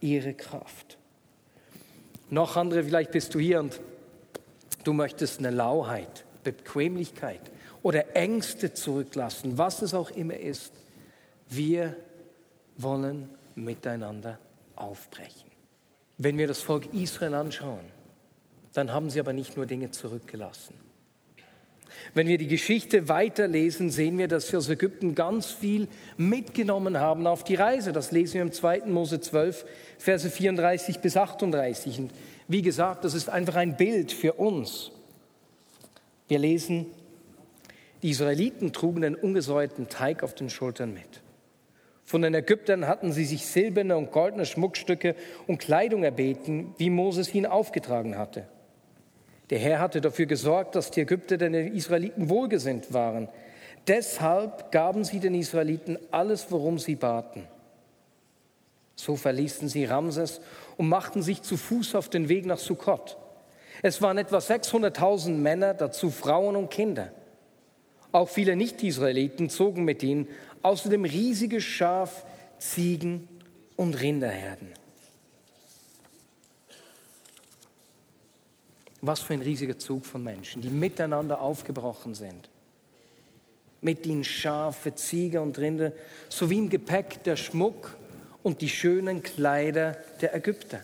ihre 0.00 0.34
Kraft. 0.34 0.98
Noch 2.30 2.56
andere, 2.56 2.84
vielleicht 2.84 3.10
bist 3.10 3.34
du 3.34 3.38
hier 3.38 3.60
und 3.60 3.80
du 4.84 4.92
möchtest 4.92 5.40
eine 5.40 5.50
Lauheit, 5.50 6.24
Bequemlichkeit 6.44 7.40
oder 7.82 8.16
Ängste 8.16 8.72
zurücklassen, 8.72 9.58
was 9.58 9.82
es 9.82 9.92
auch 9.94 10.10
immer 10.10 10.36
ist. 10.36 10.72
Wir 11.48 11.96
wollen 12.76 13.28
miteinander 13.54 14.38
aufbrechen. 14.76 15.50
Wenn 16.16 16.38
wir 16.38 16.46
das 16.46 16.60
Volk 16.60 16.92
Israel 16.94 17.34
anschauen, 17.34 17.84
dann 18.74 18.92
haben 18.92 19.08
sie 19.08 19.20
aber 19.20 19.32
nicht 19.32 19.56
nur 19.56 19.66
Dinge 19.66 19.90
zurückgelassen. 19.90 20.74
Wenn 22.12 22.26
wir 22.26 22.38
die 22.38 22.48
Geschichte 22.48 23.08
weiterlesen, 23.08 23.90
sehen 23.90 24.18
wir, 24.18 24.28
dass 24.28 24.48
sie 24.48 24.56
aus 24.56 24.68
Ägypten 24.68 25.14
ganz 25.14 25.50
viel 25.50 25.88
mitgenommen 26.16 26.98
haben 26.98 27.26
auf 27.26 27.44
die 27.44 27.54
Reise. 27.54 27.92
Das 27.92 28.12
lesen 28.12 28.34
wir 28.34 28.42
im 28.42 28.52
2. 28.52 28.82
Mose 28.86 29.20
12, 29.20 29.64
Verse 29.98 30.28
34 30.28 30.98
bis 30.98 31.16
38. 31.16 32.00
Und 32.00 32.10
wie 32.46 32.62
gesagt, 32.62 33.04
das 33.04 33.14
ist 33.14 33.28
einfach 33.28 33.56
ein 33.56 33.76
Bild 33.76 34.12
für 34.12 34.34
uns. 34.34 34.90
Wir 36.28 36.38
lesen, 36.38 36.86
die 38.02 38.10
Israeliten 38.10 38.72
trugen 38.72 39.02
den 39.02 39.14
ungesäuerten 39.14 39.88
Teig 39.88 40.22
auf 40.22 40.34
den 40.34 40.50
Schultern 40.50 40.92
mit. 40.92 41.22
Von 42.04 42.20
den 42.20 42.34
Ägyptern 42.34 42.86
hatten 42.86 43.12
sie 43.12 43.24
sich 43.24 43.46
silberne 43.46 43.96
und 43.96 44.12
goldene 44.12 44.44
Schmuckstücke 44.44 45.14
und 45.46 45.58
Kleidung 45.58 46.04
erbeten, 46.04 46.74
wie 46.76 46.90
Moses 46.90 47.34
ihnen 47.34 47.46
aufgetragen 47.46 48.18
hatte. 48.18 48.46
Der 49.50 49.58
Herr 49.58 49.78
hatte 49.78 50.00
dafür 50.00 50.26
gesorgt, 50.26 50.74
dass 50.74 50.90
die 50.90 51.02
Ägypter 51.02 51.36
den 51.36 51.54
Israeliten 51.54 52.28
wohlgesinnt 52.28 52.92
waren. 52.92 53.28
Deshalb 53.86 54.72
gaben 54.72 55.04
sie 55.04 55.20
den 55.20 55.34
Israeliten 55.34 55.98
alles, 56.10 56.46
worum 56.50 56.78
sie 56.78 56.94
baten. 56.94 57.46
So 58.96 59.16
verließen 59.16 59.68
sie 59.68 59.84
Ramses 59.84 60.40
und 60.76 60.88
machten 60.88 61.22
sich 61.22 61.42
zu 61.42 61.56
Fuß 61.56 61.94
auf 61.94 62.08
den 62.08 62.28
Weg 62.28 62.46
nach 62.46 62.58
Sukkot. 62.58 63.18
Es 63.82 64.00
waren 64.00 64.18
etwa 64.18 64.38
600.000 64.38 65.30
Männer, 65.30 65.74
dazu 65.74 66.10
Frauen 66.10 66.56
und 66.56 66.70
Kinder. 66.70 67.10
Auch 68.12 68.28
viele 68.28 68.56
Nicht-Israeliten 68.56 69.50
zogen 69.50 69.84
mit 69.84 70.02
ihnen, 70.02 70.28
außerdem 70.62 71.04
riesige 71.04 71.60
Schaf, 71.60 72.24
Ziegen 72.58 73.28
und 73.76 74.00
Rinderherden. 74.00 74.68
Was 79.06 79.20
für 79.20 79.34
ein 79.34 79.42
riesiger 79.42 79.78
Zug 79.78 80.06
von 80.06 80.24
Menschen, 80.24 80.62
die 80.62 80.70
miteinander 80.70 81.42
aufgebrochen 81.42 82.14
sind. 82.14 82.48
Mit 83.82 84.06
ihnen 84.06 84.24
Schafe, 84.24 84.94
Ziege 84.94 85.42
und 85.42 85.58
Rinder, 85.58 85.92
sowie 86.30 86.56
im 86.56 86.70
Gepäck 86.70 87.22
der 87.24 87.36
Schmuck 87.36 87.96
und 88.42 88.62
die 88.62 88.70
schönen 88.70 89.22
Kleider 89.22 89.98
der 90.22 90.34
Ägypter. 90.34 90.80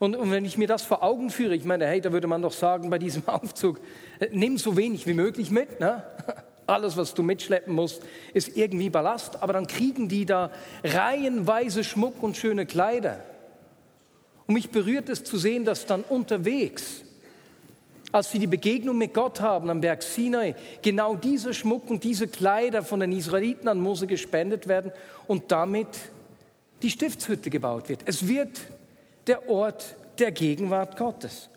Und, 0.00 0.16
und, 0.16 0.32
wenn 0.32 0.44
ich 0.44 0.58
mir 0.58 0.66
das 0.66 0.82
vor 0.82 1.04
Augen 1.04 1.30
führe, 1.30 1.54
ich 1.54 1.64
meine, 1.64 1.86
hey, 1.86 2.00
da 2.00 2.10
würde 2.10 2.26
man 2.26 2.42
doch 2.42 2.52
sagen 2.52 2.90
bei 2.90 2.98
diesem 2.98 3.22
Aufzug, 3.28 3.78
äh, 4.18 4.28
nimm 4.32 4.58
so 4.58 4.76
wenig 4.76 5.06
wie 5.06 5.14
möglich 5.14 5.52
mit. 5.52 5.78
Ne? 5.78 6.02
Alles, 6.66 6.96
was 6.96 7.14
du 7.14 7.22
mitschleppen 7.22 7.72
musst, 7.72 8.02
ist 8.34 8.56
irgendwie 8.56 8.90
Ballast. 8.90 9.42
Aber 9.42 9.52
dann 9.52 9.68
kriegen 9.68 10.08
die 10.08 10.26
da 10.26 10.50
reihenweise 10.82 11.84
Schmuck 11.84 12.20
und 12.20 12.36
schöne 12.36 12.66
Kleider. 12.66 13.22
Und 14.50 14.54
mich 14.54 14.70
berührt 14.70 15.08
es 15.08 15.22
zu 15.22 15.38
sehen, 15.38 15.64
dass 15.64 15.86
dann 15.86 16.02
unterwegs, 16.02 17.02
als 18.10 18.32
sie 18.32 18.40
die 18.40 18.48
Begegnung 18.48 18.98
mit 18.98 19.14
Gott 19.14 19.40
haben 19.40 19.70
am 19.70 19.80
Berg 19.80 20.02
Sinai, 20.02 20.56
genau 20.82 21.14
dieser 21.14 21.54
Schmuck 21.54 21.88
und 21.88 22.02
diese 22.02 22.26
Kleider 22.26 22.82
von 22.82 22.98
den 22.98 23.12
Israeliten 23.12 23.68
an 23.68 23.78
Mose 23.78 24.08
gespendet 24.08 24.66
werden 24.66 24.90
und 25.28 25.52
damit 25.52 25.86
die 26.82 26.90
Stiftshütte 26.90 27.48
gebaut 27.48 27.88
wird. 27.88 28.00
Es 28.06 28.26
wird 28.26 28.60
der 29.28 29.48
Ort 29.48 29.94
der 30.18 30.32
Gegenwart 30.32 30.96
Gottes. 30.96 31.48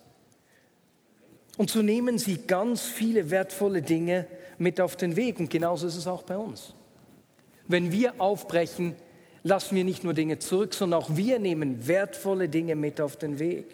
Und 1.58 1.72
so 1.72 1.82
nehmen 1.82 2.20
sie 2.20 2.42
ganz 2.46 2.84
viele 2.84 3.32
wertvolle 3.32 3.82
Dinge 3.82 4.28
mit 4.60 4.80
auf 4.80 4.98
den 4.98 5.16
Weg. 5.16 5.40
Und 5.40 5.50
genauso 5.50 5.88
ist 5.88 5.96
es 5.96 6.06
auch 6.06 6.22
bei 6.22 6.38
uns. 6.38 6.76
Wenn 7.68 7.92
wir 7.92 8.22
aufbrechen, 8.22 8.96
lassen 9.44 9.76
wir 9.76 9.84
nicht 9.84 10.04
nur 10.04 10.14
Dinge 10.14 10.40
zurück, 10.40 10.74
sondern 10.74 11.02
auch 11.02 11.16
wir 11.16 11.40
nehmen 11.40 11.88
wertvolle 11.88 12.50
Dinge 12.50 12.76
mit 12.76 13.02
auf 13.02 13.18
den 13.18 13.40
Weg. 13.40 13.66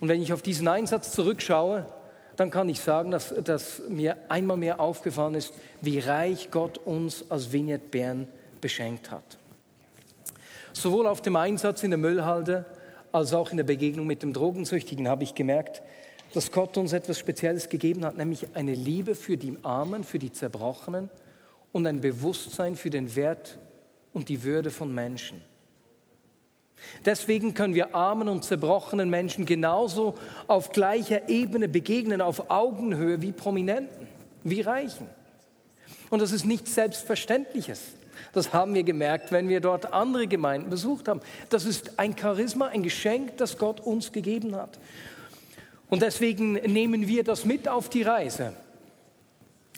Und 0.00 0.08
wenn 0.08 0.22
ich 0.22 0.32
auf 0.32 0.42
diesen 0.42 0.68
Einsatz 0.68 1.12
zurückschaue, 1.12 1.86
dann 2.36 2.50
kann 2.50 2.68
ich 2.68 2.80
sagen, 2.80 3.10
dass, 3.10 3.34
dass 3.44 3.82
mir 3.88 4.16
einmal 4.28 4.56
mehr 4.56 4.80
aufgefallen 4.80 5.34
ist, 5.34 5.54
wie 5.80 5.98
reich 5.98 6.50
Gott 6.50 6.78
uns 6.78 7.30
als 7.30 7.52
Vignette 7.52 7.88
Bern 7.90 8.28
beschenkt 8.60 9.10
hat. 9.10 9.38
Sowohl 10.72 11.06
auf 11.06 11.22
dem 11.22 11.36
Einsatz 11.36 11.84
in 11.84 11.90
der 11.90 11.98
Müllhalde 11.98 12.66
als 13.12 13.32
auch 13.32 13.50
in 13.52 13.56
der 13.56 13.64
Begegnung 13.64 14.06
mit 14.06 14.22
dem 14.24 14.32
Drogensüchtigen 14.32 15.08
habe 15.08 15.22
ich 15.22 15.36
gemerkt, 15.36 15.82
dass 16.34 16.50
Gott 16.50 16.76
uns 16.76 16.92
etwas 16.92 17.18
Spezielles 17.18 17.68
gegeben 17.68 18.04
hat, 18.04 18.16
nämlich 18.16 18.48
eine 18.54 18.74
Liebe 18.74 19.14
für 19.14 19.36
die 19.36 19.56
Armen, 19.62 20.02
für 20.02 20.18
die 20.18 20.32
Zerbrochenen 20.32 21.10
und 21.70 21.86
ein 21.86 22.00
Bewusstsein 22.00 22.74
für 22.74 22.90
den 22.90 23.14
Wert 23.14 23.58
und 24.14 24.30
die 24.30 24.42
Würde 24.42 24.70
von 24.70 24.94
Menschen. 24.94 25.42
Deswegen 27.04 27.54
können 27.54 27.74
wir 27.74 27.94
armen 27.94 28.28
und 28.28 28.44
zerbrochenen 28.44 29.10
Menschen 29.10 29.44
genauso 29.44 30.14
auf 30.46 30.72
gleicher 30.72 31.28
Ebene 31.28 31.68
begegnen, 31.68 32.20
auf 32.20 32.50
Augenhöhe 32.50 33.20
wie 33.20 33.32
Prominenten, 33.32 34.06
wie 34.42 34.62
Reichen. 34.62 35.06
Und 36.10 36.22
das 36.22 36.32
ist 36.32 36.44
nichts 36.44 36.74
Selbstverständliches. 36.74 37.82
Das 38.32 38.52
haben 38.52 38.74
wir 38.74 38.84
gemerkt, 38.84 39.32
wenn 39.32 39.48
wir 39.48 39.60
dort 39.60 39.92
andere 39.92 40.26
Gemeinden 40.26 40.70
besucht 40.70 41.08
haben. 41.08 41.20
Das 41.50 41.64
ist 41.64 41.98
ein 41.98 42.16
Charisma, 42.16 42.68
ein 42.68 42.82
Geschenk, 42.82 43.36
das 43.38 43.58
Gott 43.58 43.80
uns 43.80 44.12
gegeben 44.12 44.54
hat. 44.56 44.78
Und 45.88 46.02
deswegen 46.02 46.54
nehmen 46.54 47.06
wir 47.08 47.24
das 47.24 47.44
mit 47.44 47.68
auf 47.68 47.88
die 47.88 48.02
Reise. 48.02 48.54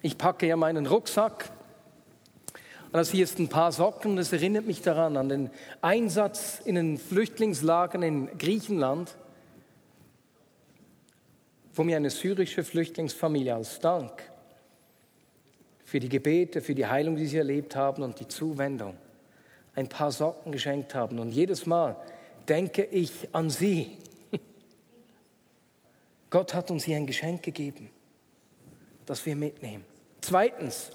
Ich 0.03 0.19
packe 0.19 0.47
ja 0.47 0.57
meinen 0.57 0.87
Rucksack. 0.87 1.51
Und 2.87 2.95
das 2.95 3.11
hier 3.11 3.25
ist 3.25 3.39
ein 3.39 3.49
paar 3.49 3.73
Socken. 3.73 4.17
Das 4.17 4.33
erinnert 4.33 4.67
mich 4.67 4.81
daran, 4.81 5.17
an 5.17 5.29
den 5.29 5.51
Einsatz 5.83 6.61
in 6.65 6.77
den 6.77 6.99
Flüchtlingslagern 6.99 8.03
in 8.03 8.39
Griechenland, 8.39 9.17
wo 11.75 11.83
mir 11.83 11.97
eine 11.97 12.11
syrische 12.11 12.65
Flüchtlingsfamilie 12.65 13.55
als 13.55 13.81
Dank 13.81 14.23
für 15.85 16.01
die 16.01 16.09
Gebete, 16.09 16.61
für 16.61 16.75
die 16.75 16.87
Heilung, 16.87 17.17
die 17.17 17.27
sie 17.27 17.37
erlebt 17.37 17.77
haben 17.77 18.03
und 18.03 18.19
die 18.19 18.29
Zuwendung 18.29 18.97
ein 19.75 19.89
paar 19.89 20.11
Socken 20.11 20.53
geschenkt 20.53 20.95
haben. 20.95 21.19
Und 21.19 21.31
jedes 21.31 21.67
Mal 21.67 21.97
denke 22.49 22.85
ich 22.85 23.29
an 23.33 23.51
sie. 23.51 23.99
Gott 26.31 26.55
hat 26.55 26.71
uns 26.71 26.85
hier 26.85 26.97
ein 26.97 27.07
Geschenk 27.07 27.43
gegeben, 27.43 27.91
das 29.05 29.25
wir 29.27 29.37
mitnehmen. 29.37 29.85
Zweitens, 30.23 30.91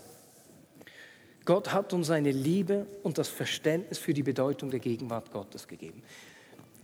Gott 1.46 1.74
hat 1.74 1.94
uns 1.94 2.08
seine 2.08 2.32
Liebe 2.32 2.86
und 3.04 3.18
das 3.18 3.28
Verständnis 3.28 3.98
für 3.98 4.14
die 4.14 4.24
Bedeutung 4.24 4.70
der 4.70 4.80
Gegenwart 4.80 5.32
Gottes 5.32 5.68
gegeben. 5.68 6.04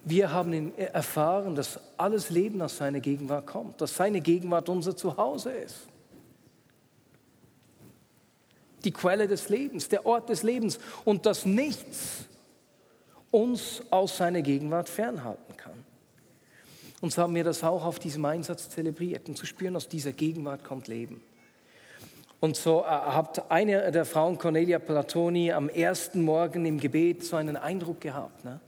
Wir 0.04 0.32
haben 0.32 0.76
erfahren, 0.78 1.56
dass 1.56 1.80
alles 1.98 2.30
Leben 2.30 2.62
aus 2.62 2.78
seiner 2.78 3.00
Gegenwart 3.00 3.46
kommt, 3.46 3.82
dass 3.82 3.96
seine 3.96 4.22
Gegenwart 4.22 4.70
unser 4.70 4.96
Zuhause 4.96 5.52
ist 5.52 5.88
die 8.84 8.92
Quelle 8.92 9.28
des 9.28 9.50
Lebens, 9.50 9.90
der 9.90 10.06
Ort 10.06 10.30
des 10.30 10.44
Lebens 10.44 10.80
und 11.04 11.26
dass 11.26 11.46
nichts 11.46 12.26
uns 13.32 13.84
aus 13.90 14.18
seiner 14.18 14.42
Gegenwart 14.42 14.88
fernhalten 14.88 15.58
kann. 15.58 15.84
Und 17.02 17.12
so 17.12 17.22
haben 17.22 17.36
wir 17.36 17.44
das 17.44 17.64
auch 17.64 17.86
auf 17.86 18.00
diesem 18.00 18.24
Einsatz 18.26 18.70
zelebriert 18.70 19.28
und 19.28 19.38
zu 19.38 19.46
spüren, 19.46 19.76
aus 19.76 19.90
dieser 19.90 20.14
Gegenwart 20.14 20.64
kommt 20.64 20.88
Leben. 20.88 21.22
Und 22.40 22.56
so 22.56 22.82
äh, 22.82 22.86
hat 22.86 23.50
eine 23.50 23.92
der 23.92 24.06
Frauen, 24.06 24.38
Cornelia 24.38 24.80
Platoni, 24.80 25.52
am 25.52 25.70
ersten 25.70 26.22
Morgen 26.22 26.66
im 26.66 26.80
Gebet 26.80 27.24
so 27.24 27.36
einen 27.36 27.58
Eindruck 27.58 28.02
gehabt. 28.02 28.46
Ne? 28.46 28.60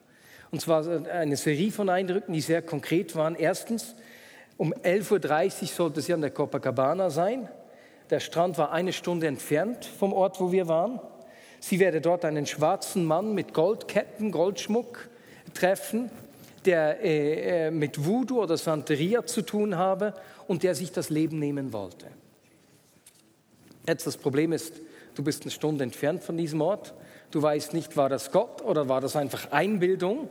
Und 0.52 0.62
zwar 0.62 0.86
eine 1.12 1.38
Serie 1.38 1.72
von 1.72 1.90
Eindrücken, 1.90 2.34
die 2.34 2.42
sehr 2.42 2.62
konkret 2.62 3.16
waren. 3.16 3.36
Erstens, 3.36 3.96
um 4.58 4.74
11.30 4.74 5.62
Uhr 5.62 5.68
sollte 5.68 6.02
sie 6.02 6.14
an 6.14 6.22
der 6.22 6.32
Copacabana 6.32 7.10
sein. 7.10 7.48
Der 8.10 8.20
Strand 8.20 8.58
war 8.58 8.72
eine 8.72 8.92
Stunde 8.92 9.28
entfernt 9.28 9.86
vom 9.86 10.14
Ort, 10.14 10.40
wo 10.40 10.52
wir 10.52 10.68
waren. 10.68 11.00
Sie 11.60 11.80
werde 11.80 12.02
dort 12.02 12.26
einen 12.26 12.48
schwarzen 12.48 13.06
Mann 13.06 13.36
mit 13.36 13.54
Goldketten, 13.54 14.32
Goldschmuck 14.32 15.10
treffen, 15.54 16.10
der 16.66 17.04
äh, 17.04 17.68
äh, 17.68 17.72
mit 17.72 18.04
Voodoo 18.04 18.42
oder 18.42 18.58
Santeria 18.58 19.26
zu 19.26 19.44
tun 19.44 19.78
habe 19.78 20.14
und 20.48 20.64
der 20.64 20.74
sich 20.74 20.92
das 20.92 21.10
Leben 21.10 21.38
nehmen 21.38 21.72
wollte. 21.72 22.08
Jetzt 23.90 24.06
das 24.06 24.18
Problem 24.18 24.52
ist, 24.52 24.82
du 25.16 25.24
bist 25.24 25.42
eine 25.42 25.50
Stunde 25.52 25.84
entfernt 25.84 26.24
von 26.24 26.38
diesem 26.38 26.62
Ort. 26.62 26.94
Du 27.32 27.42
weißt 27.42 27.74
nicht, 27.74 27.98
war 27.98 28.08
das 28.08 28.32
Gott 28.32 28.62
oder 28.62 28.88
war 28.88 29.02
das 29.02 29.16
einfach 29.16 29.52
Einbildung? 29.52 30.30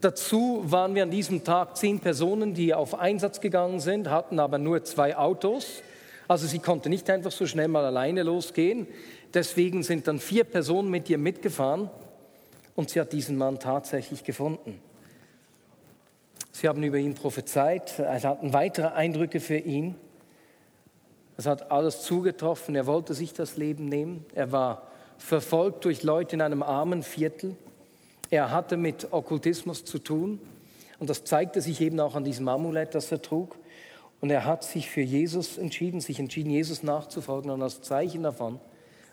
Dazu 0.00 0.64
waren 0.64 0.96
wir 0.96 1.04
an 1.04 1.12
diesem 1.12 1.44
Tag 1.44 1.76
zehn 1.76 2.00
Personen, 2.00 2.54
die 2.54 2.74
auf 2.74 2.98
Einsatz 2.98 3.40
gegangen 3.40 3.78
sind, 3.78 4.10
hatten 4.10 4.40
aber 4.40 4.58
nur 4.58 4.82
zwei 4.82 5.16
Autos. 5.16 5.84
Also 6.26 6.48
sie 6.48 6.58
konnte 6.58 6.88
nicht 6.88 7.08
einfach 7.10 7.30
so 7.30 7.46
schnell 7.46 7.68
mal 7.68 7.84
alleine 7.84 8.24
losgehen. 8.24 8.88
Deswegen 9.32 9.84
sind 9.84 10.08
dann 10.08 10.18
vier 10.18 10.42
Personen 10.42 10.90
mit 10.90 11.08
ihr 11.08 11.18
mitgefahren 11.18 11.88
und 12.74 12.90
sie 12.90 13.00
hat 13.00 13.12
diesen 13.12 13.38
Mann 13.38 13.60
tatsächlich 13.60 14.24
gefunden. 14.24 14.80
Sie 16.50 16.66
haben 16.66 16.82
über 16.82 16.98
ihn 16.98 17.14
prophezeit, 17.14 18.00
es 18.00 18.24
hatten 18.24 18.52
weitere 18.52 18.88
Eindrücke 18.88 19.38
für 19.38 19.58
ihn. 19.58 19.94
Es 21.38 21.46
hat 21.46 21.70
alles 21.70 22.02
zugetroffen, 22.02 22.74
er 22.74 22.86
wollte 22.86 23.14
sich 23.14 23.32
das 23.32 23.56
Leben 23.56 23.86
nehmen. 23.86 24.26
Er 24.34 24.50
war 24.50 24.82
verfolgt 25.18 25.84
durch 25.84 26.02
Leute 26.02 26.34
in 26.34 26.42
einem 26.42 26.64
armen 26.64 27.04
Viertel. 27.04 27.56
Er 28.28 28.50
hatte 28.50 28.76
mit 28.76 29.12
Okkultismus 29.12 29.84
zu 29.84 30.00
tun 30.00 30.40
und 30.98 31.08
das 31.08 31.24
zeigte 31.24 31.60
sich 31.60 31.80
eben 31.80 32.00
auch 32.00 32.16
an 32.16 32.24
diesem 32.24 32.48
Amulett, 32.48 32.96
das 32.96 33.12
er 33.12 33.22
trug. 33.22 33.56
Und 34.20 34.30
er 34.30 34.44
hat 34.44 34.64
sich 34.64 34.90
für 34.90 35.00
Jesus 35.00 35.58
entschieden, 35.58 36.00
sich 36.00 36.18
entschieden, 36.18 36.50
Jesus 36.50 36.82
nachzufolgen. 36.82 37.52
Und 37.52 37.62
als 37.62 37.82
Zeichen 37.82 38.24
davon 38.24 38.58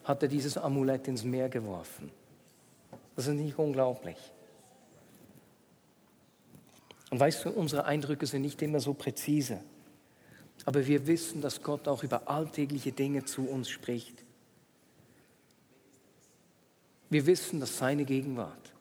hat 0.03 0.23
er 0.23 0.27
dieses 0.27 0.57
Amulett 0.57 1.07
ins 1.07 1.23
Meer 1.23 1.47
geworfen. 1.47 2.11
Das 3.15 3.27
ist 3.27 3.35
nicht 3.35 3.59
unglaublich. 3.59 4.17
Und 7.11 7.19
weißt 7.19 7.45
du, 7.45 7.51
unsere 7.51 7.85
Eindrücke 7.85 8.25
sind 8.25 8.41
nicht 8.41 8.63
immer 8.63 8.79
so 8.79 8.95
präzise. 8.95 9.59
Aber 10.65 10.85
wir 10.87 11.07
wissen, 11.07 11.41
dass 11.41 11.61
Gott 11.61 11.87
auch 11.87 12.03
über 12.03 12.27
alltägliche 12.27 12.91
Dinge 12.91 13.23
zu 13.23 13.43
uns 13.47 13.69
spricht. 13.69 14.23
Wir 17.09 17.25
wissen, 17.27 17.59
dass 17.59 17.77
seine 17.77 18.03
Gegenwart 18.03 18.73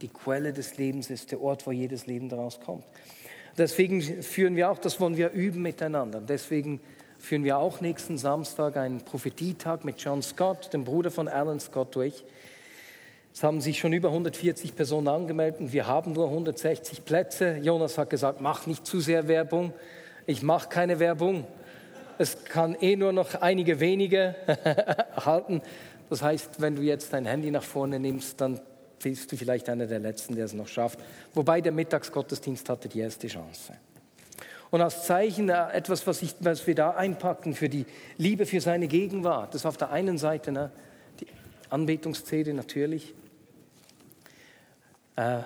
die 0.00 0.08
Quelle 0.08 0.52
des 0.52 0.78
Lebens 0.78 1.10
ist, 1.10 1.32
der 1.32 1.42
Ort, 1.42 1.66
wo 1.66 1.72
jedes 1.72 2.06
Leben 2.06 2.28
daraus 2.28 2.60
kommt. 2.60 2.84
Deswegen 3.58 4.00
führen 4.22 4.56
wir 4.56 4.70
auch, 4.70 4.78
das 4.78 5.00
wollen 5.00 5.16
wir 5.16 5.32
üben 5.32 5.60
miteinander. 5.60 6.20
Deswegen 6.20 6.80
führen 7.18 7.44
wir 7.44 7.58
auch 7.58 7.80
nächsten 7.80 8.16
Samstag 8.16 8.76
einen 8.76 9.04
Prophetietag 9.04 9.84
mit 9.84 10.00
John 10.00 10.22
Scott, 10.22 10.72
dem 10.72 10.84
Bruder 10.84 11.10
von 11.10 11.28
Alan 11.28 11.60
Scott, 11.60 11.94
durch. 11.94 12.24
Es 13.34 13.42
haben 13.42 13.60
sich 13.60 13.78
schon 13.78 13.92
über 13.92 14.08
140 14.08 14.74
Personen 14.74 15.08
angemeldet 15.08 15.60
und 15.60 15.72
wir 15.72 15.86
haben 15.86 16.12
nur 16.12 16.28
160 16.28 17.04
Plätze. 17.04 17.58
Jonas 17.58 17.98
hat 17.98 18.10
gesagt, 18.10 18.40
mach 18.40 18.66
nicht 18.66 18.86
zu 18.86 19.00
sehr 19.00 19.28
Werbung. 19.28 19.72
Ich 20.26 20.42
mache 20.42 20.68
keine 20.68 20.98
Werbung. 20.98 21.46
Es 22.18 22.44
kann 22.44 22.74
eh 22.80 22.96
nur 22.96 23.12
noch 23.12 23.34
einige 23.40 23.80
wenige 23.80 24.34
halten. 25.16 25.62
Das 26.08 26.22
heißt, 26.22 26.60
wenn 26.60 26.76
du 26.76 26.82
jetzt 26.82 27.12
dein 27.12 27.24
Handy 27.24 27.50
nach 27.50 27.62
vorne 27.62 27.98
nimmst, 27.98 28.40
dann 28.40 28.60
bist 29.02 29.32
du 29.32 29.36
vielleicht 29.36 29.68
einer 29.68 29.86
der 29.86 30.00
Letzten, 30.00 30.34
der 30.34 30.44
es 30.44 30.52
noch 30.52 30.68
schafft. 30.68 30.98
Wobei 31.34 31.60
der 31.60 31.72
Mittagsgottesdienst 31.72 32.68
hatte 32.68 32.88
die 32.88 33.00
erste 33.00 33.28
Chance. 33.28 33.74
Und 34.70 34.80
als 34.80 35.04
Zeichen 35.04 35.48
äh, 35.48 35.72
etwas, 35.72 36.06
was, 36.06 36.22
ich, 36.22 36.34
was 36.40 36.66
wir 36.66 36.74
da 36.74 36.90
einpacken 36.90 37.54
für 37.54 37.68
die 37.68 37.86
Liebe 38.18 38.46
für 38.46 38.60
seine 38.60 38.86
Gegenwart, 38.86 39.54
das 39.54 39.62
ist 39.62 39.66
auf 39.66 39.76
der 39.76 39.90
einen 39.90 40.16
Seite 40.16 40.52
ne, 40.52 40.70
die 41.18 41.26
Anbetungsszene 41.70 42.54
natürlich. 42.54 43.14
Äh, 45.16 45.40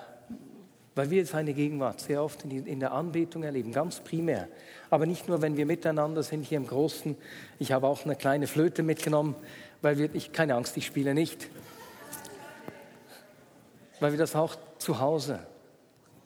weil 0.94 1.10
wir 1.10 1.26
seine 1.26 1.54
Gegenwart 1.54 2.00
sehr 2.00 2.22
oft 2.22 2.44
in 2.44 2.80
der 2.80 2.92
Anbetung 2.92 3.42
erleben, 3.42 3.72
ganz 3.72 4.00
primär. 4.00 4.48
Aber 4.90 5.06
nicht 5.06 5.28
nur, 5.28 5.42
wenn 5.42 5.56
wir 5.56 5.66
miteinander 5.66 6.22
sind 6.22 6.42
hier 6.42 6.58
im 6.58 6.66
Großen. 6.66 7.16
Ich 7.58 7.72
habe 7.72 7.86
auch 7.86 8.04
eine 8.04 8.14
kleine 8.14 8.46
Flöte 8.46 8.82
mitgenommen, 8.82 9.34
weil 9.82 9.98
wir, 9.98 10.14
ich, 10.14 10.32
keine 10.32 10.54
Angst, 10.54 10.76
ich 10.76 10.86
spiele 10.86 11.14
nicht. 11.14 11.48
Weil 13.98 14.12
wir 14.12 14.18
das 14.18 14.36
auch 14.36 14.56
zu 14.78 15.00
Hause 15.00 15.40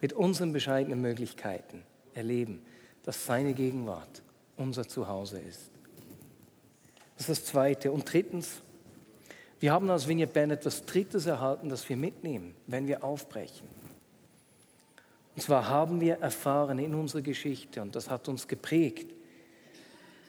mit 0.01 0.13
unseren 0.13 0.53
bescheidenen 0.53 1.01
Möglichkeiten 1.01 1.83
erleben, 2.15 2.63
dass 3.05 3.25
seine 3.25 3.55
Gegenwart 3.55 4.23
unser 4.57 4.87
Zuhause 4.87 5.39
ist. 5.41 5.71
Das 7.17 7.29
ist 7.29 7.41
das 7.41 7.45
Zweite. 7.47 7.91
Und 7.91 8.13
drittens, 8.13 8.63
wir 9.61 9.73
haben 9.73 9.89
als 9.91 10.07
Vineyard 10.07 10.33
Band 10.33 10.53
etwas 10.53 10.85
Drittes 10.85 11.27
erhalten, 11.27 11.69
das 11.69 11.89
wir 11.89 11.97
mitnehmen, 11.97 12.55
wenn 12.67 12.87
wir 12.87 13.03
aufbrechen. 13.03 13.78
Und 15.39 15.43
zwar 15.43 15.69
haben 15.69 16.01
wir 16.01 16.15
erfahren 16.15 16.81
in 16.81 16.97
unserer 16.97 17.23
Geschichte, 17.23 17.81
und 17.81 17.95
das 17.95 18.11
hat 18.11 18.27
uns 18.27 18.49
geprägt, 18.49 19.15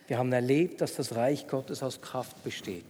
wir 0.07 0.19
haben 0.19 0.31
erlebt, 0.31 0.81
dass 0.81 0.97
das 0.97 1.15
Reich 1.15 1.47
Gottes 1.47 1.81
aus 1.81 1.99
Kraft 1.99 2.43
besteht, 2.43 2.85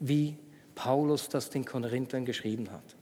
wie 0.00 0.38
Paulus 0.74 1.28
das 1.28 1.50
den 1.50 1.66
Korinthern 1.66 2.24
geschrieben 2.24 2.70
hat. 2.72 2.96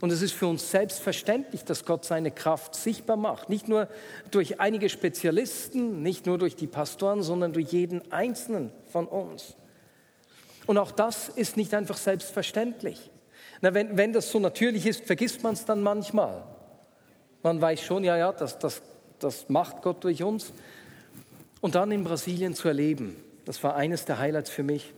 Und 0.00 0.12
es 0.12 0.22
ist 0.22 0.30
für 0.30 0.46
uns 0.46 0.70
selbstverständlich, 0.70 1.64
dass 1.64 1.84
Gott 1.84 2.04
seine 2.04 2.30
Kraft 2.30 2.76
sichtbar 2.76 3.16
macht. 3.16 3.48
Nicht 3.48 3.66
nur 3.66 3.88
durch 4.30 4.60
einige 4.60 4.90
Spezialisten, 4.90 6.00
nicht 6.00 6.24
nur 6.24 6.38
durch 6.38 6.54
die 6.54 6.68
Pastoren, 6.68 7.24
sondern 7.24 7.52
durch 7.52 7.72
jeden 7.72 8.12
Einzelnen 8.12 8.70
von 8.92 9.08
uns. 9.08 9.56
Und 10.68 10.78
auch 10.78 10.92
das 10.92 11.30
ist 11.30 11.56
nicht 11.56 11.74
einfach 11.74 11.96
selbstverständlich. 11.96 13.10
Na, 13.60 13.74
wenn, 13.74 13.96
wenn 13.96 14.12
das 14.12 14.30
so 14.30 14.38
natürlich 14.38 14.86
ist, 14.86 15.04
vergisst 15.04 15.42
man 15.42 15.54
es 15.54 15.64
dann 15.64 15.82
manchmal. 15.82 16.44
Man 17.42 17.60
weiß 17.60 17.80
schon, 17.80 18.04
ja, 18.04 18.16
ja, 18.16 18.32
das, 18.32 18.58
das, 18.58 18.82
das 19.18 19.48
macht 19.48 19.82
Gott 19.82 20.02
durch 20.04 20.22
uns. 20.22 20.52
Und 21.60 21.74
dann 21.74 21.90
in 21.90 22.04
Brasilien 22.04 22.54
zu 22.54 22.68
erleben, 22.68 23.16
das 23.44 23.62
war 23.62 23.74
eines 23.74 24.04
der 24.04 24.18
Highlights 24.18 24.50
für 24.50 24.62
mich. 24.62 24.92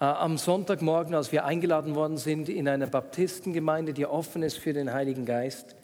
Äh, 0.00 0.04
am 0.04 0.38
Sonntagmorgen, 0.38 1.14
als 1.14 1.32
wir 1.32 1.44
eingeladen 1.44 1.94
worden 1.94 2.18
sind 2.18 2.48
in 2.48 2.68
eine 2.68 2.86
Baptistengemeinde, 2.86 3.92
die 3.92 4.06
offen 4.06 4.42
ist 4.42 4.58
für 4.58 4.72
den 4.72 4.92
Heiligen 4.92 5.26
Geist, 5.26 5.74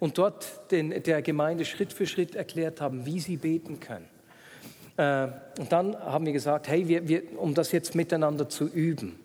und 0.00 0.18
dort 0.18 0.70
den, 0.70 1.02
der 1.02 1.22
Gemeinde 1.22 1.64
Schritt 1.64 1.92
für 1.92 2.06
Schritt 2.06 2.34
erklärt 2.34 2.80
haben, 2.80 3.06
wie 3.06 3.20
sie 3.20 3.36
beten 3.36 3.80
können. 3.80 4.08
Äh, 4.96 5.28
und 5.58 5.72
dann 5.72 5.96
haben 5.96 6.26
wir 6.26 6.32
gesagt, 6.32 6.68
hey, 6.68 6.88
wir, 6.88 7.08
wir, 7.08 7.38
um 7.38 7.54
das 7.54 7.72
jetzt 7.72 7.94
miteinander 7.94 8.48
zu 8.48 8.66
üben, 8.66 9.18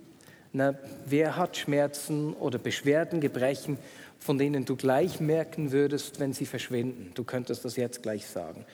na, 0.51 0.73
wer 1.05 1.35
hat 1.35 1.57
Schmerzen 1.57 2.33
oder 2.33 2.57
Beschwerden, 2.57 3.21
Gebrechen, 3.21 3.77
von 4.19 4.37
denen 4.37 4.65
du 4.65 4.75
gleich 4.75 5.19
merken 5.19 5.71
würdest, 5.71 6.19
wenn 6.19 6.33
sie 6.33 6.45
verschwinden? 6.45 7.11
Du 7.15 7.23
könntest 7.23 7.65
das 7.65 7.75
jetzt 7.75 8.03
gleich 8.03 8.27
sagen. 8.27 8.65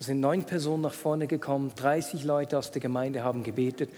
Es 0.00 0.06
sind 0.06 0.20
neun 0.20 0.44
Personen 0.44 0.82
nach 0.82 0.94
vorne 0.94 1.26
gekommen, 1.26 1.72
30 1.74 2.24
Leute 2.24 2.58
aus 2.58 2.70
der 2.70 2.80
Gemeinde 2.80 3.24
haben 3.24 3.42
gebetet 3.42 3.90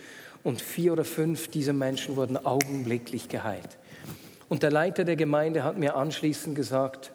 und 0.43 0.61
vier 0.61 0.93
oder 0.93 1.05
fünf 1.05 1.49
dieser 1.49 1.73
Menschen 1.73 2.17
wurden 2.17 2.37
augenblicklich 2.37 3.29
geheilt. 3.29 3.79
Und 4.49 4.63
der 4.63 4.71
Leiter 4.71 5.05
der 5.05 5.17
Gemeinde 5.17 5.63
hat 5.63 5.79
mir 5.79 5.97
anschließend 5.97 6.57
gesagt, 6.57 7.13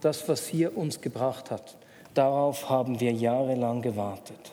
das, 0.00 0.28
was 0.28 0.46
hier 0.46 0.76
uns 0.76 1.00
gebracht 1.00 1.50
hat, 1.50 1.76
darauf 2.14 2.68
haben 2.68 3.00
wir 3.00 3.12
jahrelang 3.12 3.82
gewartet. 3.82 4.52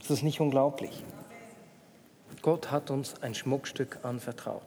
Ist 0.00 0.10
das 0.10 0.22
nicht 0.22 0.40
unglaublich? 0.40 1.02
Gott 2.42 2.70
hat 2.70 2.90
uns 2.90 3.22
ein 3.22 3.34
Schmuckstück 3.34 3.98
anvertraut. 4.02 4.62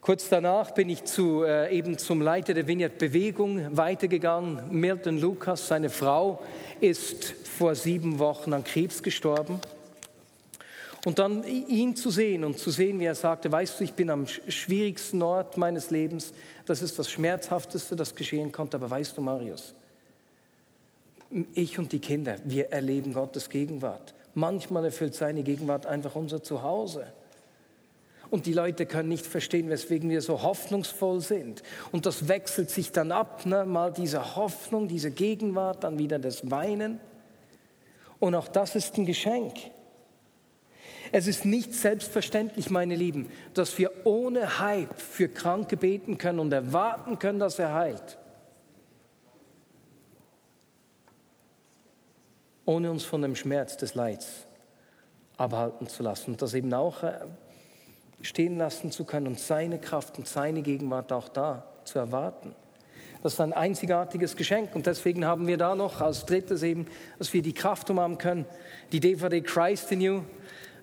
Kurz 0.00 0.30
danach 0.30 0.70
bin 0.70 0.88
ich 0.88 1.04
zu, 1.04 1.44
äh, 1.44 1.76
eben 1.76 1.98
zum 1.98 2.22
Leiter 2.22 2.54
der 2.54 2.66
Vineyard 2.66 2.96
Bewegung 2.96 3.76
weitergegangen. 3.76 4.62
Milton 4.70 5.20
Lucas, 5.20 5.68
seine 5.68 5.90
Frau, 5.90 6.42
ist 6.80 7.24
vor 7.24 7.74
sieben 7.74 8.18
Wochen 8.18 8.54
an 8.54 8.64
Krebs 8.64 9.02
gestorben. 9.02 9.60
Und 11.04 11.18
dann 11.18 11.44
ihn 11.44 11.96
zu 11.96 12.10
sehen 12.10 12.44
und 12.44 12.58
zu 12.58 12.70
sehen, 12.70 12.98
wie 12.98 13.04
er 13.04 13.14
sagte, 13.14 13.52
weißt 13.52 13.80
du, 13.80 13.84
ich 13.84 13.92
bin 13.92 14.08
am 14.10 14.26
schwierigsten 14.26 15.22
Ort 15.22 15.58
meines 15.58 15.90
Lebens, 15.90 16.32
das 16.66 16.82
ist 16.82 16.98
das 16.98 17.10
Schmerzhafteste, 17.10 17.96
das 17.96 18.14
geschehen 18.14 18.52
konnte, 18.52 18.76
aber 18.76 18.90
weißt 18.90 19.16
du, 19.16 19.22
Marius, 19.22 19.74
ich 21.54 21.78
und 21.78 21.92
die 21.92 22.00
Kinder, 22.00 22.36
wir 22.44 22.70
erleben 22.70 23.14
Gottes 23.14 23.48
Gegenwart. 23.48 24.14
Manchmal 24.34 24.86
erfüllt 24.86 25.14
seine 25.14 25.42
Gegenwart 25.42 25.86
einfach 25.86 26.14
unser 26.14 26.42
Zuhause. 26.42 27.06
Und 28.30 28.46
die 28.46 28.52
Leute 28.52 28.86
können 28.86 29.08
nicht 29.08 29.26
verstehen, 29.26 29.68
weswegen 29.70 30.08
wir 30.08 30.22
so 30.22 30.42
hoffnungsvoll 30.42 31.20
sind. 31.20 31.62
Und 31.90 32.06
das 32.06 32.28
wechselt 32.28 32.70
sich 32.70 32.92
dann 32.92 33.10
ab, 33.10 33.44
ne? 33.44 33.64
mal 33.64 33.92
diese 33.92 34.36
Hoffnung, 34.36 34.86
diese 34.86 35.10
Gegenwart, 35.10 35.82
dann 35.82 35.98
wieder 35.98 36.18
das 36.18 36.50
Weinen. 36.50 37.00
Und 38.20 38.34
auch 38.34 38.48
das 38.48 38.76
ist 38.76 38.96
ein 38.98 39.06
Geschenk. 39.06 39.54
Es 41.12 41.26
ist 41.26 41.44
nicht 41.44 41.74
selbstverständlich, 41.74 42.70
meine 42.70 42.94
Lieben, 42.94 43.30
dass 43.54 43.76
wir 43.78 43.90
ohne 44.04 44.60
Hype 44.60 45.00
für 45.00 45.28
Kranke 45.28 45.76
beten 45.76 46.16
können 46.16 46.38
und 46.38 46.52
erwarten 46.52 47.18
können, 47.18 47.40
dass 47.40 47.58
er 47.58 47.74
heilt. 47.74 48.18
ohne 52.70 52.90
uns 52.90 53.04
von 53.04 53.20
dem 53.20 53.34
Schmerz 53.34 53.76
des 53.76 53.96
Leids 53.96 54.46
abhalten 55.36 55.88
zu 55.88 56.04
lassen 56.04 56.32
und 56.32 56.42
das 56.42 56.54
eben 56.54 56.72
auch 56.72 57.02
äh, 57.02 57.18
stehen 58.22 58.58
lassen 58.58 58.90
zu 58.90 59.04
können 59.04 59.26
und 59.26 59.38
seine 59.38 59.78
Kraft 59.78 60.18
und 60.18 60.26
seine 60.26 60.62
Gegenwart 60.62 61.12
auch 61.12 61.28
da 61.28 61.64
zu 61.84 61.98
erwarten. 61.98 62.54
Das 63.22 63.34
ist 63.34 63.40
ein 63.40 63.52
einzigartiges 63.52 64.34
Geschenk 64.36 64.74
und 64.74 64.86
deswegen 64.86 65.26
haben 65.26 65.46
wir 65.46 65.58
da 65.58 65.74
noch 65.74 66.00
als 66.00 66.24
drittes 66.24 66.62
eben, 66.62 66.86
dass 67.18 67.32
wir 67.34 67.42
die 67.42 67.52
Kraft 67.52 67.90
umarmen 67.90 68.16
können, 68.16 68.46
die 68.92 69.00
DVD 69.00 69.42
Christ 69.42 69.92
in 69.92 70.00
You, 70.00 70.20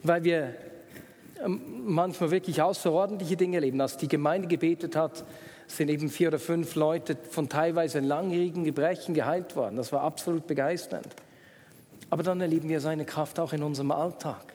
weil 0.04 0.23
wir 0.23 0.54
ähm, 1.43 1.62
manchmal 1.86 2.30
wirklich 2.30 2.62
außerordentliche 2.62 3.38
Dinge 3.38 3.58
erleben. 3.58 3.82
Als 3.82 3.97
die 3.97 4.08
Gemeinde 4.08 4.47
gebetet 4.47 4.95
hat, 4.95 5.26
sind 5.67 5.89
eben 5.89 6.10
vier 6.10 6.30
oder 6.30 6.39
fünf 6.39 6.76
Leute 6.76 7.17
von 7.30 7.50
teilweise 7.50 8.00
langjährigen 8.00 8.63
Gebrechen 8.63 9.13
geheilt 9.13 9.56
worden. 9.56 9.76
Das 9.76 9.91
war 9.91 10.02
absolut 10.02 10.47
begeisternd. 10.47 11.08
Aber 12.10 12.23
dann 12.23 12.39
erleben 12.39 12.69
wir 12.69 12.80
seine 12.80 13.06
Kraft 13.06 13.39
auch 13.39 13.52
in 13.52 13.63
unserem 13.63 13.91
Alltag, 13.91 14.54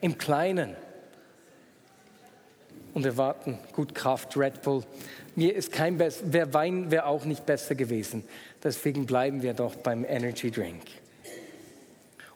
im 0.00 0.16
Kleinen. 0.16 0.76
Und 2.94 3.04
wir 3.04 3.16
warten, 3.16 3.58
gut, 3.72 3.94
Kraft, 3.94 4.36
Red 4.36 4.62
Bull. 4.62 4.82
Mir 5.36 5.54
ist 5.54 5.72
kein 5.72 5.98
besser, 5.98 6.24
wer 6.26 6.52
Wein 6.54 6.90
wäre 6.90 7.06
auch 7.06 7.24
nicht 7.24 7.46
besser 7.46 7.74
gewesen. 7.74 8.24
Deswegen 8.62 9.06
bleiben 9.06 9.42
wir 9.42 9.54
doch 9.54 9.76
beim 9.76 10.04
Energy 10.04 10.50
Drink. 10.50 10.82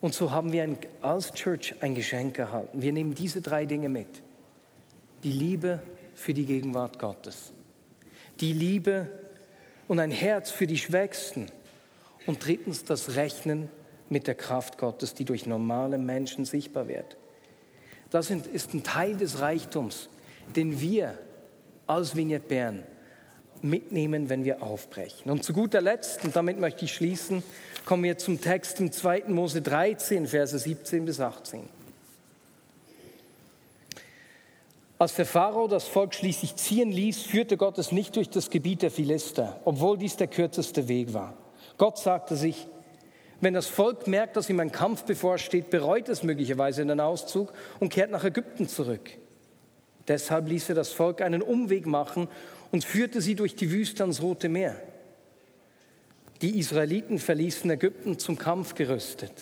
Und 0.01 0.15
so 0.15 0.31
haben 0.31 0.53
wir 0.53 0.65
ein, 0.65 0.79
als 1.01 1.33
Church 1.33 1.75
ein 1.81 1.95
Geschenk 1.95 2.39
erhalten. 2.39 2.83
Wir 2.83 2.93
nehmen 2.93 3.15
diese 3.15 3.41
drei 3.41 3.67
Dinge 3.67 3.89
mit. 3.89 4.09
Die 5.23 5.33
Liebe 5.33 5.81
für 6.15 6.35
die 6.35 6.45
Gegenwart 6.45 6.99
Gottes. 6.99 7.53
Die 8.41 8.53
Liebe 8.53 9.09
und 9.89 10.01
ein 10.01 10.11
Herz 10.11 10.51
für 10.51 10.67
die 10.67 10.79
Schwächsten. 10.79 11.47
Und 12.27 12.45
drittens 12.45 12.85
das 12.85 13.15
Rechnen 13.15 13.69
mit 14.09 14.27
der 14.27 14.35
Kraft 14.35 14.79
Gottes, 14.79 15.15
die 15.15 15.25
durch 15.25 15.47
normale 15.47 15.99
Menschen 15.99 16.45
sichtbar 16.45 16.89
wird. 16.89 17.17
Das 18.11 18.31
ist 18.31 18.75
ein 18.75 18.83
Teil 18.83 19.17
des 19.17 19.41
Reichtums, 19.41 20.09
den 20.55 20.81
wir 20.81 21.19
als 21.87 22.17
Vignette 22.17 22.49
Bern 22.49 22.83
mitnehmen, 23.63 24.29
wenn 24.29 24.45
wir 24.45 24.63
aufbrechen. 24.63 25.31
Und 25.31 25.45
zu 25.45 25.53
guter 25.53 25.81
Letzt, 25.81 26.25
und 26.25 26.35
damit 26.35 26.59
möchte 26.59 26.85
ich 26.85 26.95
schließen, 26.95 27.43
kommen 27.85 28.05
wir 28.05 28.19
zum 28.19 28.41
Text 28.41 28.81
im 28.81 28.93
2. 28.93 29.25
Mose 29.29 29.63
13, 29.63 30.27
Verse 30.27 30.59
17 30.59 31.05
bis 31.05 31.21
18. 31.21 31.69
Als 34.99 35.17
der 35.17 35.27
Pharao 35.27 35.67
das 35.67 35.89
Volk 35.89 36.15
schließlich 36.15 36.55
ziehen 36.57 36.93
ließ, 36.93 37.23
führte 37.23 37.57
Gott 37.57 37.79
es 37.79 37.91
nicht 37.91 38.15
durch 38.15 38.31
das 38.31 38.51
Gebiet 38.51 38.83
der 38.83 38.91
Philister, 38.91 39.61
obwohl 39.65 39.99
dies 39.99 40.17
der 40.17 40.29
kürzeste 40.29 40.87
Weg 40.87 41.13
war. 41.13 41.35
Gott 41.77 41.99
sagte 41.99 42.37
sich, 42.37 42.69
wenn 43.41 43.55
das 43.55 43.67
Volk 43.67 44.07
merkt, 44.07 44.37
dass 44.37 44.49
ihm 44.49 44.61
ein 44.61 44.71
Kampf 44.71 45.03
bevorsteht, 45.03 45.71
bereut 45.71 46.09
es 46.09 46.23
möglicherweise 46.23 46.87
den 46.87 47.01
Auszug 47.01 47.53
und 47.81 47.89
kehrt 47.89 48.13
nach 48.13 48.23
Ägypten 48.23 48.69
zurück. 48.69 49.11
Deshalb 50.09 50.49
ließ 50.49 50.71
er 50.71 50.75
das 50.75 50.93
Volk 50.93 51.21
einen 51.21 51.43
Umweg 51.43 51.87
machen 51.87 52.29
und 52.71 52.85
führte 52.85 53.21
sie 53.21 53.35
durch 53.35 53.55
die 53.55 53.71
Wüste 53.71 54.03
ans 54.03 54.23
Rote 54.23 54.49
Meer. 54.49 54.77
Die 56.41 56.59
Israeliten 56.59 57.19
verließen 57.19 57.71
Ägypten 57.71 58.19
zum 58.19 58.37
Kampf 58.37 58.75
gerüstet. 58.75 59.33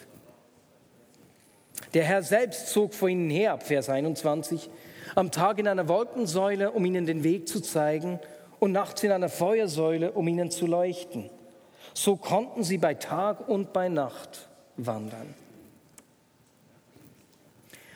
Der 1.94 2.04
Herr 2.04 2.22
selbst 2.22 2.68
zog 2.68 2.94
vor 2.94 3.08
ihnen 3.08 3.30
her, 3.30 3.52
ab 3.52 3.66
Vers 3.66 3.88
21, 3.88 4.68
am 5.14 5.30
Tag 5.30 5.58
in 5.58 5.66
einer 5.66 5.88
Wolkensäule, 5.88 6.70
um 6.70 6.84
ihnen 6.84 7.06
den 7.06 7.24
Weg 7.24 7.48
zu 7.48 7.60
zeigen, 7.60 8.20
und 8.58 8.72
nachts 8.72 9.02
in 9.02 9.10
einer 9.10 9.30
Feuersäule, 9.30 10.12
um 10.12 10.28
ihnen 10.28 10.50
zu 10.50 10.66
leuchten. 10.66 11.30
So 11.94 12.16
konnten 12.16 12.62
sie 12.62 12.76
bei 12.76 12.94
Tag 12.94 13.48
und 13.48 13.72
bei 13.72 13.88
Nacht 13.88 14.48
wandern. 14.76 15.34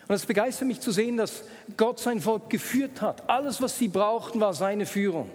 Und 0.06 0.14
es 0.14 0.26
begeistert 0.26 0.68
mich 0.68 0.80
zu 0.80 0.92
sehen, 0.92 1.16
dass 1.16 1.44
Gott 1.76 1.98
sein 1.98 2.20
Volk 2.20 2.50
geführt 2.50 3.00
hat. 3.00 3.28
Alles, 3.28 3.62
was 3.62 3.78
sie 3.78 3.88
brauchten, 3.88 4.40
war 4.40 4.52
seine 4.52 4.84
Führung. 4.84 5.30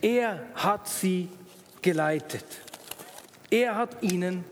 Er 0.00 0.46
hat 0.54 0.88
sie 0.88 1.28
geleitet. 1.82 2.44
Er 3.50 3.76
hat 3.76 4.02
ihnen 4.02 4.44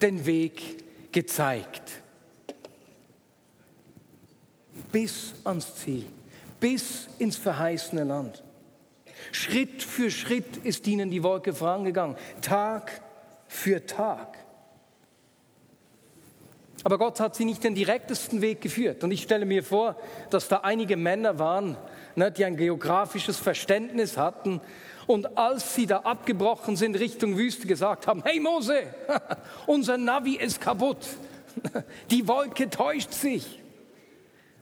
den 0.00 0.24
Weg 0.24 1.12
gezeigt. 1.12 1.82
Bis 4.90 5.34
ans 5.44 5.74
Ziel, 5.76 6.06
bis 6.58 7.08
ins 7.18 7.36
verheißene 7.36 8.04
Land. 8.04 8.42
Schritt 9.32 9.82
für 9.82 10.10
Schritt 10.10 10.56
ist 10.58 10.86
ihnen 10.86 11.10
die 11.10 11.22
Wolke 11.22 11.52
vorangegangen, 11.52 12.16
Tag 12.40 13.02
für 13.46 13.84
Tag. 13.84 14.39
Aber 16.82 16.98
Gott 16.98 17.20
hat 17.20 17.34
sie 17.34 17.44
nicht 17.44 17.62
den 17.62 17.74
direktesten 17.74 18.40
Weg 18.40 18.60
geführt. 18.60 19.04
Und 19.04 19.10
ich 19.10 19.22
stelle 19.22 19.44
mir 19.44 19.62
vor, 19.62 19.96
dass 20.30 20.48
da 20.48 20.58
einige 20.58 20.96
Männer 20.96 21.38
waren, 21.38 21.76
ne, 22.16 22.32
die 22.32 22.44
ein 22.44 22.56
geografisches 22.56 23.36
Verständnis 23.36 24.16
hatten. 24.16 24.60
Und 25.06 25.36
als 25.36 25.74
sie 25.74 25.86
da 25.86 25.98
abgebrochen 25.98 26.76
sind 26.76 26.98
Richtung 26.98 27.36
Wüste, 27.36 27.66
gesagt 27.66 28.06
haben, 28.06 28.22
hey 28.24 28.40
Mose, 28.40 28.82
unser 29.66 29.98
Navi 29.98 30.36
ist 30.36 30.60
kaputt. 30.60 30.98
Die 32.10 32.26
Wolke 32.28 32.70
täuscht 32.70 33.12
sich. 33.12 33.60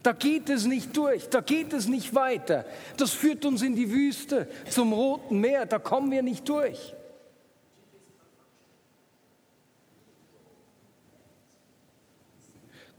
Da 0.03 0.13
geht 0.13 0.49
es 0.49 0.65
nicht 0.65 0.97
durch, 0.97 1.29
da 1.29 1.41
geht 1.41 1.73
es 1.73 1.89
nicht 1.89 2.15
weiter. 2.15 2.65
Das 2.97 3.11
führt 3.11 3.45
uns 3.45 3.63
in 3.63 3.75
die 3.75 3.91
Wüste, 3.91 4.49
zum 4.71 4.93
Roten 4.93 5.41
Meer, 5.41 5.67
da 5.67 5.79
kommen 5.79 6.11
wir 6.11 6.23
nicht 6.23 6.49
durch. 6.49 6.95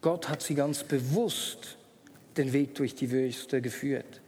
Gott 0.02 0.30
hat 0.30 0.42
sie 0.42 0.56
ganz 0.56 0.84
bewusst 0.84 1.78
den 2.38 2.54
Weg 2.54 2.76
durch 2.76 2.96
die 2.96 3.12
Wüste 3.12 3.62
geführt. 3.62 4.22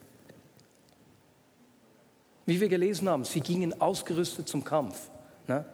Wie 2.46 2.60
wir 2.60 2.68
gelesen 2.68 3.08
haben, 3.08 3.24
sie 3.24 3.40
gingen 3.40 3.80
ausgerüstet 3.80 4.50
zum 4.50 4.64
Kampf. 4.64 5.10
Ne? 5.48 5.66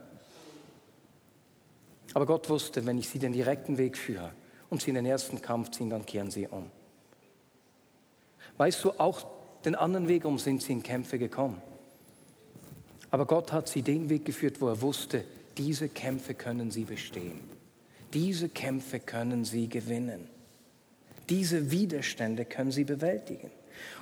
Aber 2.13 2.25
Gott 2.25 2.49
wusste, 2.49 2.85
wenn 2.85 2.97
ich 2.97 3.09
sie 3.09 3.19
den 3.19 3.33
direkten 3.33 3.77
Weg 3.77 3.97
führe 3.97 4.31
und 4.69 4.81
sie 4.81 4.89
in 4.89 4.95
den 4.95 5.05
ersten 5.05 5.41
Kampf 5.41 5.71
ziehen, 5.71 5.89
dann 5.89 6.05
kehren 6.05 6.29
sie 6.29 6.47
um. 6.47 6.69
Weißt 8.57 8.83
du, 8.83 8.91
auch 8.91 9.25
den 9.65 9.75
anderen 9.75 10.07
Weg 10.07 10.25
um 10.25 10.37
sind 10.37 10.61
sie 10.61 10.73
in 10.73 10.83
Kämpfe 10.83 11.17
gekommen. 11.17 11.61
Aber 13.09 13.25
Gott 13.25 13.51
hat 13.51 13.67
sie 13.67 13.81
den 13.81 14.09
Weg 14.09 14.25
geführt, 14.25 14.59
wo 14.61 14.67
er 14.67 14.81
wusste, 14.81 15.23
diese 15.57 15.89
Kämpfe 15.89 16.33
können 16.33 16.71
sie 16.71 16.83
bestehen. 16.83 17.56
Diese 18.13 18.49
Kämpfe 18.49 18.99
können 18.99 19.45
sie 19.45 19.67
gewinnen. 19.67 20.27
Diese 21.29 21.71
Widerstände 21.71 22.45
können 22.45 22.71
sie 22.71 22.85
bewältigen. 22.85 23.51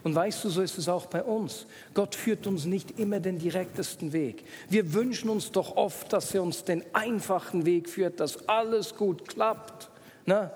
Und 0.04 0.16
weißt 0.16 0.44
du, 0.44 0.50
so 0.50 0.62
ist 0.62 0.78
es 0.78 0.88
auch 0.88 1.08
bei 1.08 1.24
uns. 1.24 1.66
Gott 1.94 2.16
führt 2.16 2.48
uns 2.48 2.66
nicht 2.66 3.00
immer 3.00 3.20
den 3.20 3.40
direktesten 3.40 4.14
Weg. 4.14 4.46
Wir 4.70 4.94
wünschen 4.94 5.30
uns 5.30 5.52
doch 5.52 5.76
oft, 5.76 6.14
dass 6.14 6.34
er 6.34 6.44
uns 6.44 6.64
den 6.64 6.84
einfachen 6.94 7.66
Weg 7.66 7.90
führt, 7.90 8.20
dass 8.20 8.48
alles 8.48 8.96
gut 8.96 9.28
klappt. 9.28 9.90
Ne? 10.26 10.52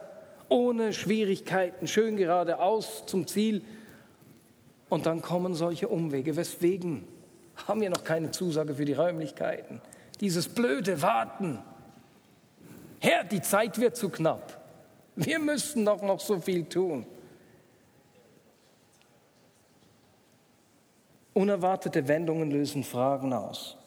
Ohne 0.48 0.94
Schwierigkeiten, 0.94 1.88
schön 1.88 2.18
geradeaus 2.18 3.06
zum 3.06 3.28
Ziel. 3.28 3.62
Und 4.90 5.06
dann 5.06 5.22
kommen 5.22 5.54
solche 5.54 5.88
Umwege. 5.88 6.36
Weswegen 6.36 7.08
haben 7.68 7.82
wir 7.82 7.90
noch 7.90 8.04
keine 8.04 8.32
Zusage 8.32 8.76
für 8.76 8.86
die 8.86 8.94
Räumlichkeiten? 8.94 9.82
Dieses 10.22 10.48
blöde 10.48 11.02
Warten. 11.02 11.60
Herr, 13.00 13.24
die 13.24 13.42
Zeit 13.42 13.80
wird 13.80 13.96
zu 13.96 14.10
knapp. 14.10 14.62
Wir 15.16 15.40
müssen 15.40 15.86
doch 15.86 16.02
noch 16.02 16.20
so 16.20 16.40
viel 16.40 16.66
tun. 16.66 17.06
Unerwartete 21.34 22.08
Wendungen 22.08 22.52
lösen 22.52 22.84
Fragen 22.84 23.34
aus. 23.34 23.78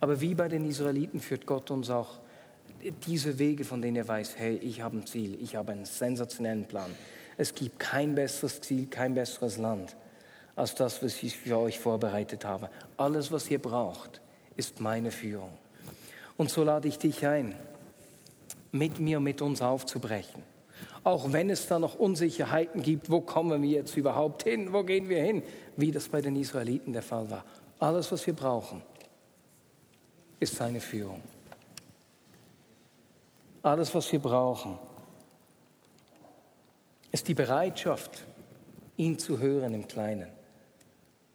Aber 0.00 0.20
wie 0.20 0.34
bei 0.34 0.48
den 0.48 0.68
Israeliten 0.68 1.20
führt 1.20 1.46
Gott 1.46 1.70
uns 1.70 1.90
auch 1.90 2.18
diese 3.06 3.38
Wege, 3.38 3.64
von 3.64 3.82
denen 3.82 3.96
er 3.96 4.08
weiß, 4.08 4.38
hey, 4.38 4.56
ich 4.56 4.80
habe 4.80 4.98
ein 4.98 5.06
Ziel, 5.06 5.40
ich 5.42 5.56
habe 5.56 5.72
einen 5.72 5.84
sensationellen 5.84 6.64
Plan. 6.64 6.90
Es 7.36 7.54
gibt 7.54 7.78
kein 7.78 8.14
besseres 8.14 8.60
Ziel, 8.60 8.86
kein 8.86 9.14
besseres 9.14 9.58
Land 9.58 9.96
als 10.56 10.74
das, 10.74 11.02
was 11.02 11.22
ich 11.22 11.36
für 11.36 11.58
euch 11.58 11.78
vorbereitet 11.78 12.44
habe. 12.44 12.70
Alles, 12.96 13.30
was 13.32 13.50
ihr 13.50 13.60
braucht, 13.60 14.20
ist 14.56 14.80
meine 14.80 15.10
Führung. 15.10 15.52
Und 16.40 16.48
so 16.48 16.64
lade 16.64 16.88
ich 16.88 16.96
dich 16.96 17.26
ein, 17.26 17.54
mit 18.72 18.98
mir, 18.98 19.20
mit 19.20 19.42
uns 19.42 19.60
aufzubrechen. 19.60 20.42
Auch 21.04 21.34
wenn 21.34 21.50
es 21.50 21.66
da 21.66 21.78
noch 21.78 21.96
Unsicherheiten 21.96 22.80
gibt, 22.80 23.10
wo 23.10 23.20
kommen 23.20 23.60
wir 23.60 23.68
jetzt 23.68 23.94
überhaupt 23.94 24.44
hin, 24.44 24.72
wo 24.72 24.82
gehen 24.82 25.10
wir 25.10 25.22
hin, 25.22 25.42
wie 25.76 25.90
das 25.90 26.08
bei 26.08 26.22
den 26.22 26.36
Israeliten 26.36 26.94
der 26.94 27.02
Fall 27.02 27.30
war. 27.30 27.44
Alles, 27.78 28.10
was 28.10 28.26
wir 28.26 28.32
brauchen, 28.32 28.80
ist 30.38 30.56
seine 30.56 30.80
Führung. 30.80 31.20
Alles, 33.62 33.94
was 33.94 34.10
wir 34.10 34.20
brauchen, 34.20 34.78
ist 37.12 37.28
die 37.28 37.34
Bereitschaft, 37.34 38.24
ihn 38.96 39.18
zu 39.18 39.40
hören 39.40 39.74
im 39.74 39.86
Kleinen 39.86 40.30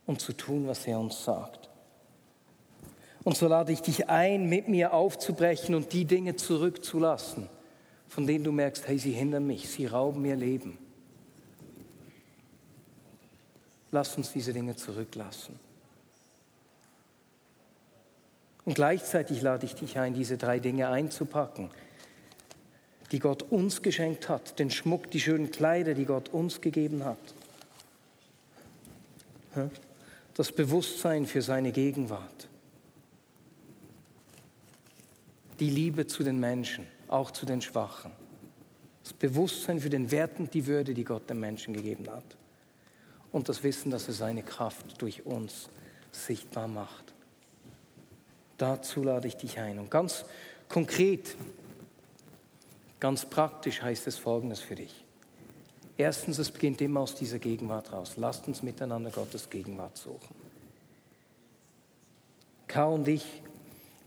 und 0.08 0.20
zu 0.20 0.34
tun, 0.34 0.66
was 0.66 0.88
er 0.88 1.00
uns 1.00 1.24
sagt. 1.24 1.65
Und 3.26 3.36
so 3.36 3.48
lade 3.48 3.74
ich 3.74 3.82
dich 3.82 4.08
ein, 4.08 4.48
mit 4.48 4.68
mir 4.68 4.94
aufzubrechen 4.94 5.74
und 5.74 5.92
die 5.94 6.06
Dinge 6.06 6.36
zurückzulassen, 6.36 7.50
von 8.08 8.28
denen 8.28 8.44
du 8.44 8.52
merkst, 8.52 8.88
hey, 8.88 9.00
sie 9.00 9.14
hindern 9.14 9.48
mich, 9.48 9.68
sie 9.68 9.88
rauben 9.88 10.22
mir 10.22 10.36
Leben. 10.36 10.78
Lass 13.92 14.16
uns 14.16 14.32
diese 14.32 14.54
Dinge 14.54 14.76
zurücklassen. 14.76 15.60
Und 18.64 18.76
gleichzeitig 18.76 19.42
lade 19.42 19.66
ich 19.66 19.74
dich 19.74 19.98
ein, 19.98 20.14
diese 20.14 20.38
drei 20.38 20.60
Dinge 20.60 20.90
einzupacken, 20.90 21.72
die 23.12 23.20
Gott 23.20 23.42
uns 23.42 23.82
geschenkt 23.82 24.30
hat, 24.30 24.60
den 24.60 24.70
Schmuck, 24.70 25.10
die 25.10 25.20
schönen 25.20 25.50
Kleider, 25.50 25.96
die 25.96 26.06
Gott 26.06 26.30
uns 26.30 26.62
gegeben 26.62 27.04
hat. 27.04 27.18
Das 30.36 30.52
Bewusstsein 30.52 31.26
für 31.26 31.42
seine 31.42 31.72
Gegenwart 31.72 32.50
die 35.60 35.70
Liebe 35.70 36.08
zu 36.08 36.24
den 36.24 36.40
Menschen, 36.40 36.88
auch 37.08 37.32
zu 37.32 37.46
den 37.46 37.62
Schwachen. 37.62 38.12
Das 39.04 39.14
Bewusstsein 39.14 39.80
für 39.80 39.90
den 39.90 40.10
Wert 40.12 40.40
und 40.40 40.54
die 40.54 40.66
Würde, 40.66 40.94
die 40.94 41.04
Gott 41.04 41.30
dem 41.30 41.40
Menschen 41.40 41.74
gegeben 41.74 42.10
hat. 42.10 42.24
Und 43.32 43.50
das 43.50 43.64
Wissen, 43.64 43.92
dass 43.92 44.08
er 44.08 44.14
seine 44.14 44.44
Kraft 44.44 45.02
durch 45.02 45.26
uns 45.26 45.70
sichtbar 46.12 46.68
macht. 46.68 47.14
Dazu 48.58 49.04
lade 49.04 49.28
ich 49.28 49.36
dich 49.36 49.60
ein. 49.60 49.80
Und 49.80 49.92
ganz 49.92 50.26
konkret, 50.70 51.36
ganz 53.00 53.26
praktisch 53.26 53.82
heißt 53.82 54.08
es 54.08 54.18
Folgendes 54.18 54.62
für 54.62 54.76
dich. 54.76 55.04
Erstens, 55.98 56.40
es 56.40 56.52
beginnt 56.52 56.82
immer 56.82 57.02
aus 57.02 57.16
dieser 57.16 57.40
Gegenwart 57.40 57.94
raus. 57.94 58.14
Lasst 58.18 58.48
uns 58.48 58.64
miteinander 58.64 59.12
Gottes 59.12 59.50
Gegenwart 59.50 59.98
suchen. 59.98 60.36
K 62.68 62.86
und 62.86 63.08
ich 63.08 63.44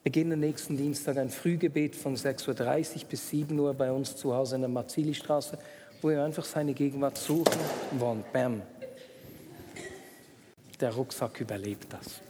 beginnen 0.08 0.40
nächsten 0.40 0.74
Dienstag 0.74 1.18
ein 1.18 1.28
Frühgebet 1.28 1.94
von 1.94 2.16
6.30 2.16 3.02
Uhr 3.02 3.08
bis 3.10 3.28
7 3.28 3.58
Uhr 3.58 3.74
bei 3.74 3.92
uns 3.92 4.16
zu 4.16 4.34
Hause 4.34 4.54
in 4.54 4.62
der 4.62 4.70
Marzili-Straße, 4.70 5.58
wo 6.00 6.08
wir 6.08 6.24
einfach 6.24 6.46
seine 6.46 6.72
Gegenwart 6.72 7.18
suchen 7.18 7.60
wollen. 7.98 8.24
Bam. 8.32 8.62
Der 10.80 10.94
Rucksack 10.94 11.42
überlebt 11.42 11.92
das. 11.92 12.22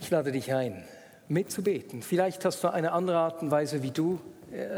Ich 0.00 0.10
lade 0.10 0.32
dich 0.32 0.52
ein, 0.52 0.82
mitzubeten. 1.28 2.02
Vielleicht 2.02 2.44
hast 2.44 2.64
du 2.64 2.72
eine 2.72 2.90
andere 2.90 3.18
Art 3.18 3.42
und 3.42 3.52
Weise, 3.52 3.84
wie 3.84 3.92
du 3.92 4.18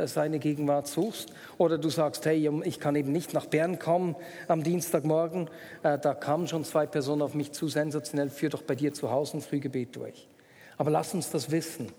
seine 0.06 0.38
Gegenwart 0.38 0.86
suchst. 0.86 1.32
Oder 1.58 1.78
du 1.78 1.88
sagst, 1.90 2.24
hey, 2.26 2.50
ich 2.64 2.80
kann 2.80 2.96
eben 2.96 3.12
nicht 3.12 3.34
nach 3.34 3.46
Bern 3.46 3.78
kommen 3.78 4.16
am 4.46 4.62
Dienstagmorgen. 4.62 5.48
Äh, 5.82 5.98
da 5.98 6.14
kamen 6.14 6.48
schon 6.48 6.64
zwei 6.64 6.86
Personen 6.86 7.22
auf 7.22 7.34
mich 7.34 7.52
zu, 7.52 7.68
sensationell, 7.68 8.30
führ 8.30 8.50
doch 8.50 8.62
bei 8.62 8.74
dir 8.74 8.92
zu 8.92 9.10
Hause 9.10 9.38
ein 9.38 9.40
Frühgebet 9.40 9.94
durch. 9.96 10.28
Aber 10.76 10.90
lass 10.90 11.14
uns 11.14 11.30
das 11.30 11.50
wissen, 11.50 11.92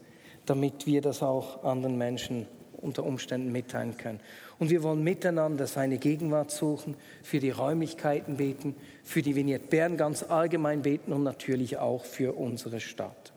damit 0.45 0.87
wir 0.87 1.01
das 1.01 1.21
auch 1.21 1.63
anderen 1.63 1.97
Menschen 1.97 2.47
unter 2.81 3.03
Umständen 3.03 3.51
mitteilen 3.51 3.97
können. 3.97 4.19
Und 4.57 4.69
wir 4.69 4.83
wollen 4.83 5.03
miteinander 5.03 5.67
seine 5.67 5.97
Gegenwart 5.97 6.51
suchen, 6.51 6.95
für 7.23 7.39
die 7.39 7.49
Räumlichkeiten 7.49 8.37
beten, 8.37 8.75
für 9.03 9.21
die 9.21 9.35
Vignette 9.35 9.67
Bern 9.67 9.97
ganz 9.97 10.23
allgemein 10.23 10.81
beten 10.81 11.13
und 11.13 11.23
natürlich 11.23 11.77
auch 11.77 12.05
für 12.05 12.37
unsere 12.37 12.79
Stadt. 12.79 13.33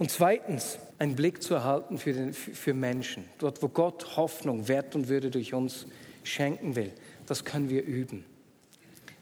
Und 0.00 0.10
zweitens, 0.10 0.78
einen 0.98 1.14
Blick 1.14 1.42
zu 1.42 1.52
erhalten 1.52 1.98
für, 1.98 2.14
den, 2.14 2.32
für 2.32 2.72
Menschen. 2.72 3.26
Dort, 3.36 3.62
wo 3.62 3.68
Gott 3.68 4.16
Hoffnung, 4.16 4.66
Wert 4.66 4.94
und 4.94 5.08
Würde 5.08 5.30
durch 5.30 5.52
uns 5.52 5.84
schenken 6.24 6.74
will, 6.74 6.90
das 7.26 7.44
können 7.44 7.68
wir 7.68 7.84
üben. 7.84 8.24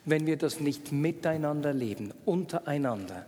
Wenn 0.04 0.24
wir 0.24 0.36
das 0.36 0.60
nicht 0.60 0.92
miteinander 0.92 1.72
leben, 1.72 2.14
untereinander, 2.24 3.26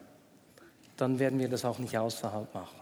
dann 0.96 1.18
werden 1.18 1.40
wir 1.40 1.48
das 1.48 1.64
auch 1.64 1.80
nicht 1.80 1.98
außerhalb 1.98 2.54
machen. 2.54 2.78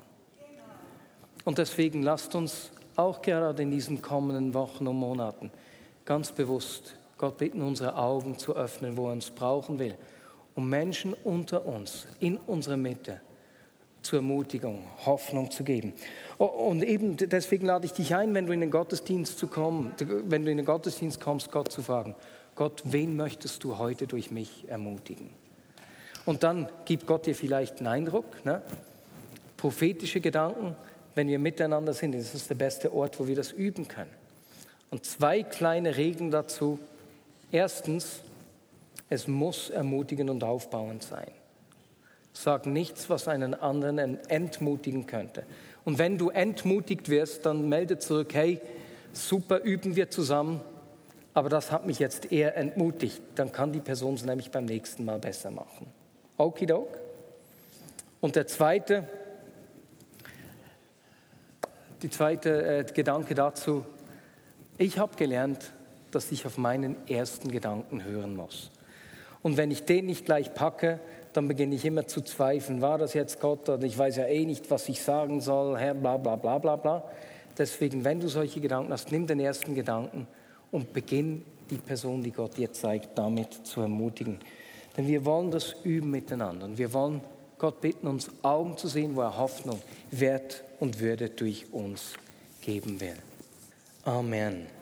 Und 1.46 1.57
deswegen 1.57 2.02
lasst 2.02 2.35
uns 2.35 2.70
auch 2.94 3.22
gerade 3.22 3.62
in 3.62 3.70
diesen 3.70 4.02
kommenden 4.02 4.52
Wochen 4.52 4.87
und 4.87 4.96
Monaten 4.96 5.50
ganz 6.04 6.31
bewusst 6.31 6.94
Gott 7.16 7.38
bitten, 7.38 7.62
unsere 7.62 7.96
Augen 7.96 8.37
zu 8.37 8.54
öffnen, 8.54 8.98
wo 8.98 9.07
er 9.07 9.12
uns 9.12 9.31
brauchen 9.31 9.78
will, 9.78 9.94
um 10.54 10.68
Menschen 10.68 11.14
unter 11.24 11.64
uns, 11.64 12.07
in 12.20 12.37
unserer 12.37 12.76
Mitte, 12.76 13.22
zur 14.02 14.20
Ermutigung, 14.20 14.84
Hoffnung 15.04 15.50
zu 15.50 15.64
geben. 15.64 15.92
Und 16.38 16.82
eben 16.82 17.16
deswegen 17.16 17.66
lade 17.66 17.87
ich 17.87 17.92
dich 17.92 18.14
ein, 18.14 18.34
wenn 18.34 18.46
du 18.46 18.52
in 18.52 18.61
den 18.61 18.70
Gottesdienst 18.70 19.38
zu 19.38 19.48
kommen, 19.48 19.92
wenn 19.98 20.44
du 20.44 20.50
in 20.50 20.56
den 20.56 20.66
Gottesdienst 20.66 21.20
kommst, 21.20 21.50
Gott 21.50 21.72
zu 21.72 21.82
fragen, 21.82 22.14
Gott, 22.54 22.82
wen 22.84 23.16
möchtest 23.16 23.62
du 23.64 23.78
heute 23.78 24.06
durch 24.06 24.30
mich 24.30 24.64
ermutigen? 24.68 25.30
Und 26.24 26.42
dann 26.42 26.68
gibt 26.84 27.06
Gott 27.06 27.26
dir 27.26 27.34
vielleicht 27.34 27.78
einen 27.78 27.87
Eindruck, 27.87 28.44
ne? 28.44 28.62
prophetische 29.56 30.20
Gedanken, 30.20 30.76
wenn 31.14 31.28
wir 31.28 31.38
miteinander 31.38 31.92
sind, 31.92 32.14
ist 32.14 32.48
der 32.48 32.54
beste 32.54 32.92
Ort, 32.92 33.18
wo 33.18 33.26
wir 33.26 33.34
das 33.34 33.52
üben 33.52 33.88
können. 33.88 34.11
Und 34.90 35.04
zwei 35.04 35.42
kleine 35.42 35.96
Regeln 35.96 36.30
dazu. 36.30 36.78
Erstens, 37.50 38.20
es 39.11 39.26
muss 39.26 39.70
ermutigend 39.70 40.30
und 40.30 40.44
aufbauend 40.44 41.02
sein. 41.02 41.30
Sag 42.40 42.66
nichts, 42.66 43.11
was 43.11 43.27
einen 43.27 43.53
anderen 43.53 44.24
entmutigen 44.29 45.09
könnte. 45.09 45.42
Und 45.85 45.98
wenn 45.98 46.18
du 46.18 46.31
entmutigt 46.31 47.09
wirst, 47.09 47.44
dann 47.46 47.68
melde 47.68 47.98
zurück, 47.98 48.33
hey, 48.33 48.61
super, 49.12 49.62
üben 49.62 49.96
wir 49.96 50.09
zusammen, 50.09 50.61
aber 51.35 51.48
das 51.48 51.72
hat 51.72 51.85
mich 51.85 51.98
jetzt 51.98 52.31
eher 52.31 52.57
entmutigt. 52.57 53.20
Dann 53.35 53.51
kann 53.51 53.72
die 53.72 53.81
Person 53.81 54.14
es 54.14 54.24
nämlich 54.24 54.53
beim 54.53 54.66
nächsten 54.66 55.05
Mal 55.05 55.18
besser 55.18 55.51
machen. 55.51 55.88
Okidok. 56.37 56.96
Und 58.20 58.37
der 58.37 58.46
zweite, 58.46 59.09
die 62.03 62.11
zweite 62.11 62.79
äh, 62.79 62.85
Gedanke 62.85 63.35
dazu, 63.35 63.85
ich 64.77 64.96
habe 65.01 65.16
gelernt, 65.16 65.72
dass 66.12 66.31
ich 66.31 66.46
auf 66.46 66.57
meinen 66.57 66.94
ersten 67.09 67.51
Gedanken 67.51 68.05
hören 68.05 68.37
muss. 68.37 68.70
Und 69.42 69.57
wenn 69.57 69.72
ich 69.72 69.87
den 69.87 70.07
nicht 70.07 70.24
gleich 70.24 70.55
packe, 70.55 71.01
dann 71.32 71.48
beginne 71.48 71.74
ich 71.74 71.84
immer 71.84 72.06
zu 72.06 72.20
zweifeln, 72.20 72.80
war 72.80 72.98
das 72.98 73.14
jetzt 73.14 73.40
Gott 73.40 73.68
oder 73.68 73.84
ich 73.84 73.96
weiß 73.96 74.16
ja 74.16 74.26
eh 74.26 74.44
nicht, 74.44 74.70
was 74.70 74.88
ich 74.88 75.02
sagen 75.02 75.40
soll, 75.40 75.78
Herr, 75.78 75.94
bla 75.94 76.16
bla 76.16 76.36
bla 76.36 76.58
bla 76.58 76.76
bla. 76.76 77.04
Deswegen, 77.56 78.04
wenn 78.04 78.20
du 78.20 78.28
solche 78.28 78.60
Gedanken 78.60 78.92
hast, 78.92 79.10
nimm 79.10 79.26
den 79.26 79.40
ersten 79.40 79.74
Gedanken 79.74 80.26
und 80.70 80.92
beginn 80.92 81.44
die 81.70 81.76
Person, 81.76 82.22
die 82.22 82.30
Gott 82.30 82.56
dir 82.56 82.72
zeigt, 82.72 83.18
damit 83.18 83.66
zu 83.66 83.80
ermutigen. 83.80 84.38
Denn 84.96 85.06
wir 85.06 85.24
wollen 85.24 85.50
das 85.50 85.76
üben 85.84 86.10
miteinander. 86.10 86.66
Und 86.66 86.78
wir 86.78 86.92
wollen 86.92 87.20
Gott 87.58 87.80
bitten, 87.80 88.06
uns 88.06 88.30
Augen 88.42 88.76
zu 88.76 88.88
sehen, 88.88 89.16
wo 89.16 89.22
er 89.22 89.36
Hoffnung, 89.36 89.80
Wert 90.10 90.64
und 90.80 91.00
Würde 91.00 91.30
durch 91.30 91.72
uns 91.72 92.14
geben 92.62 93.00
will. 93.00 93.16
Amen. 94.04 94.77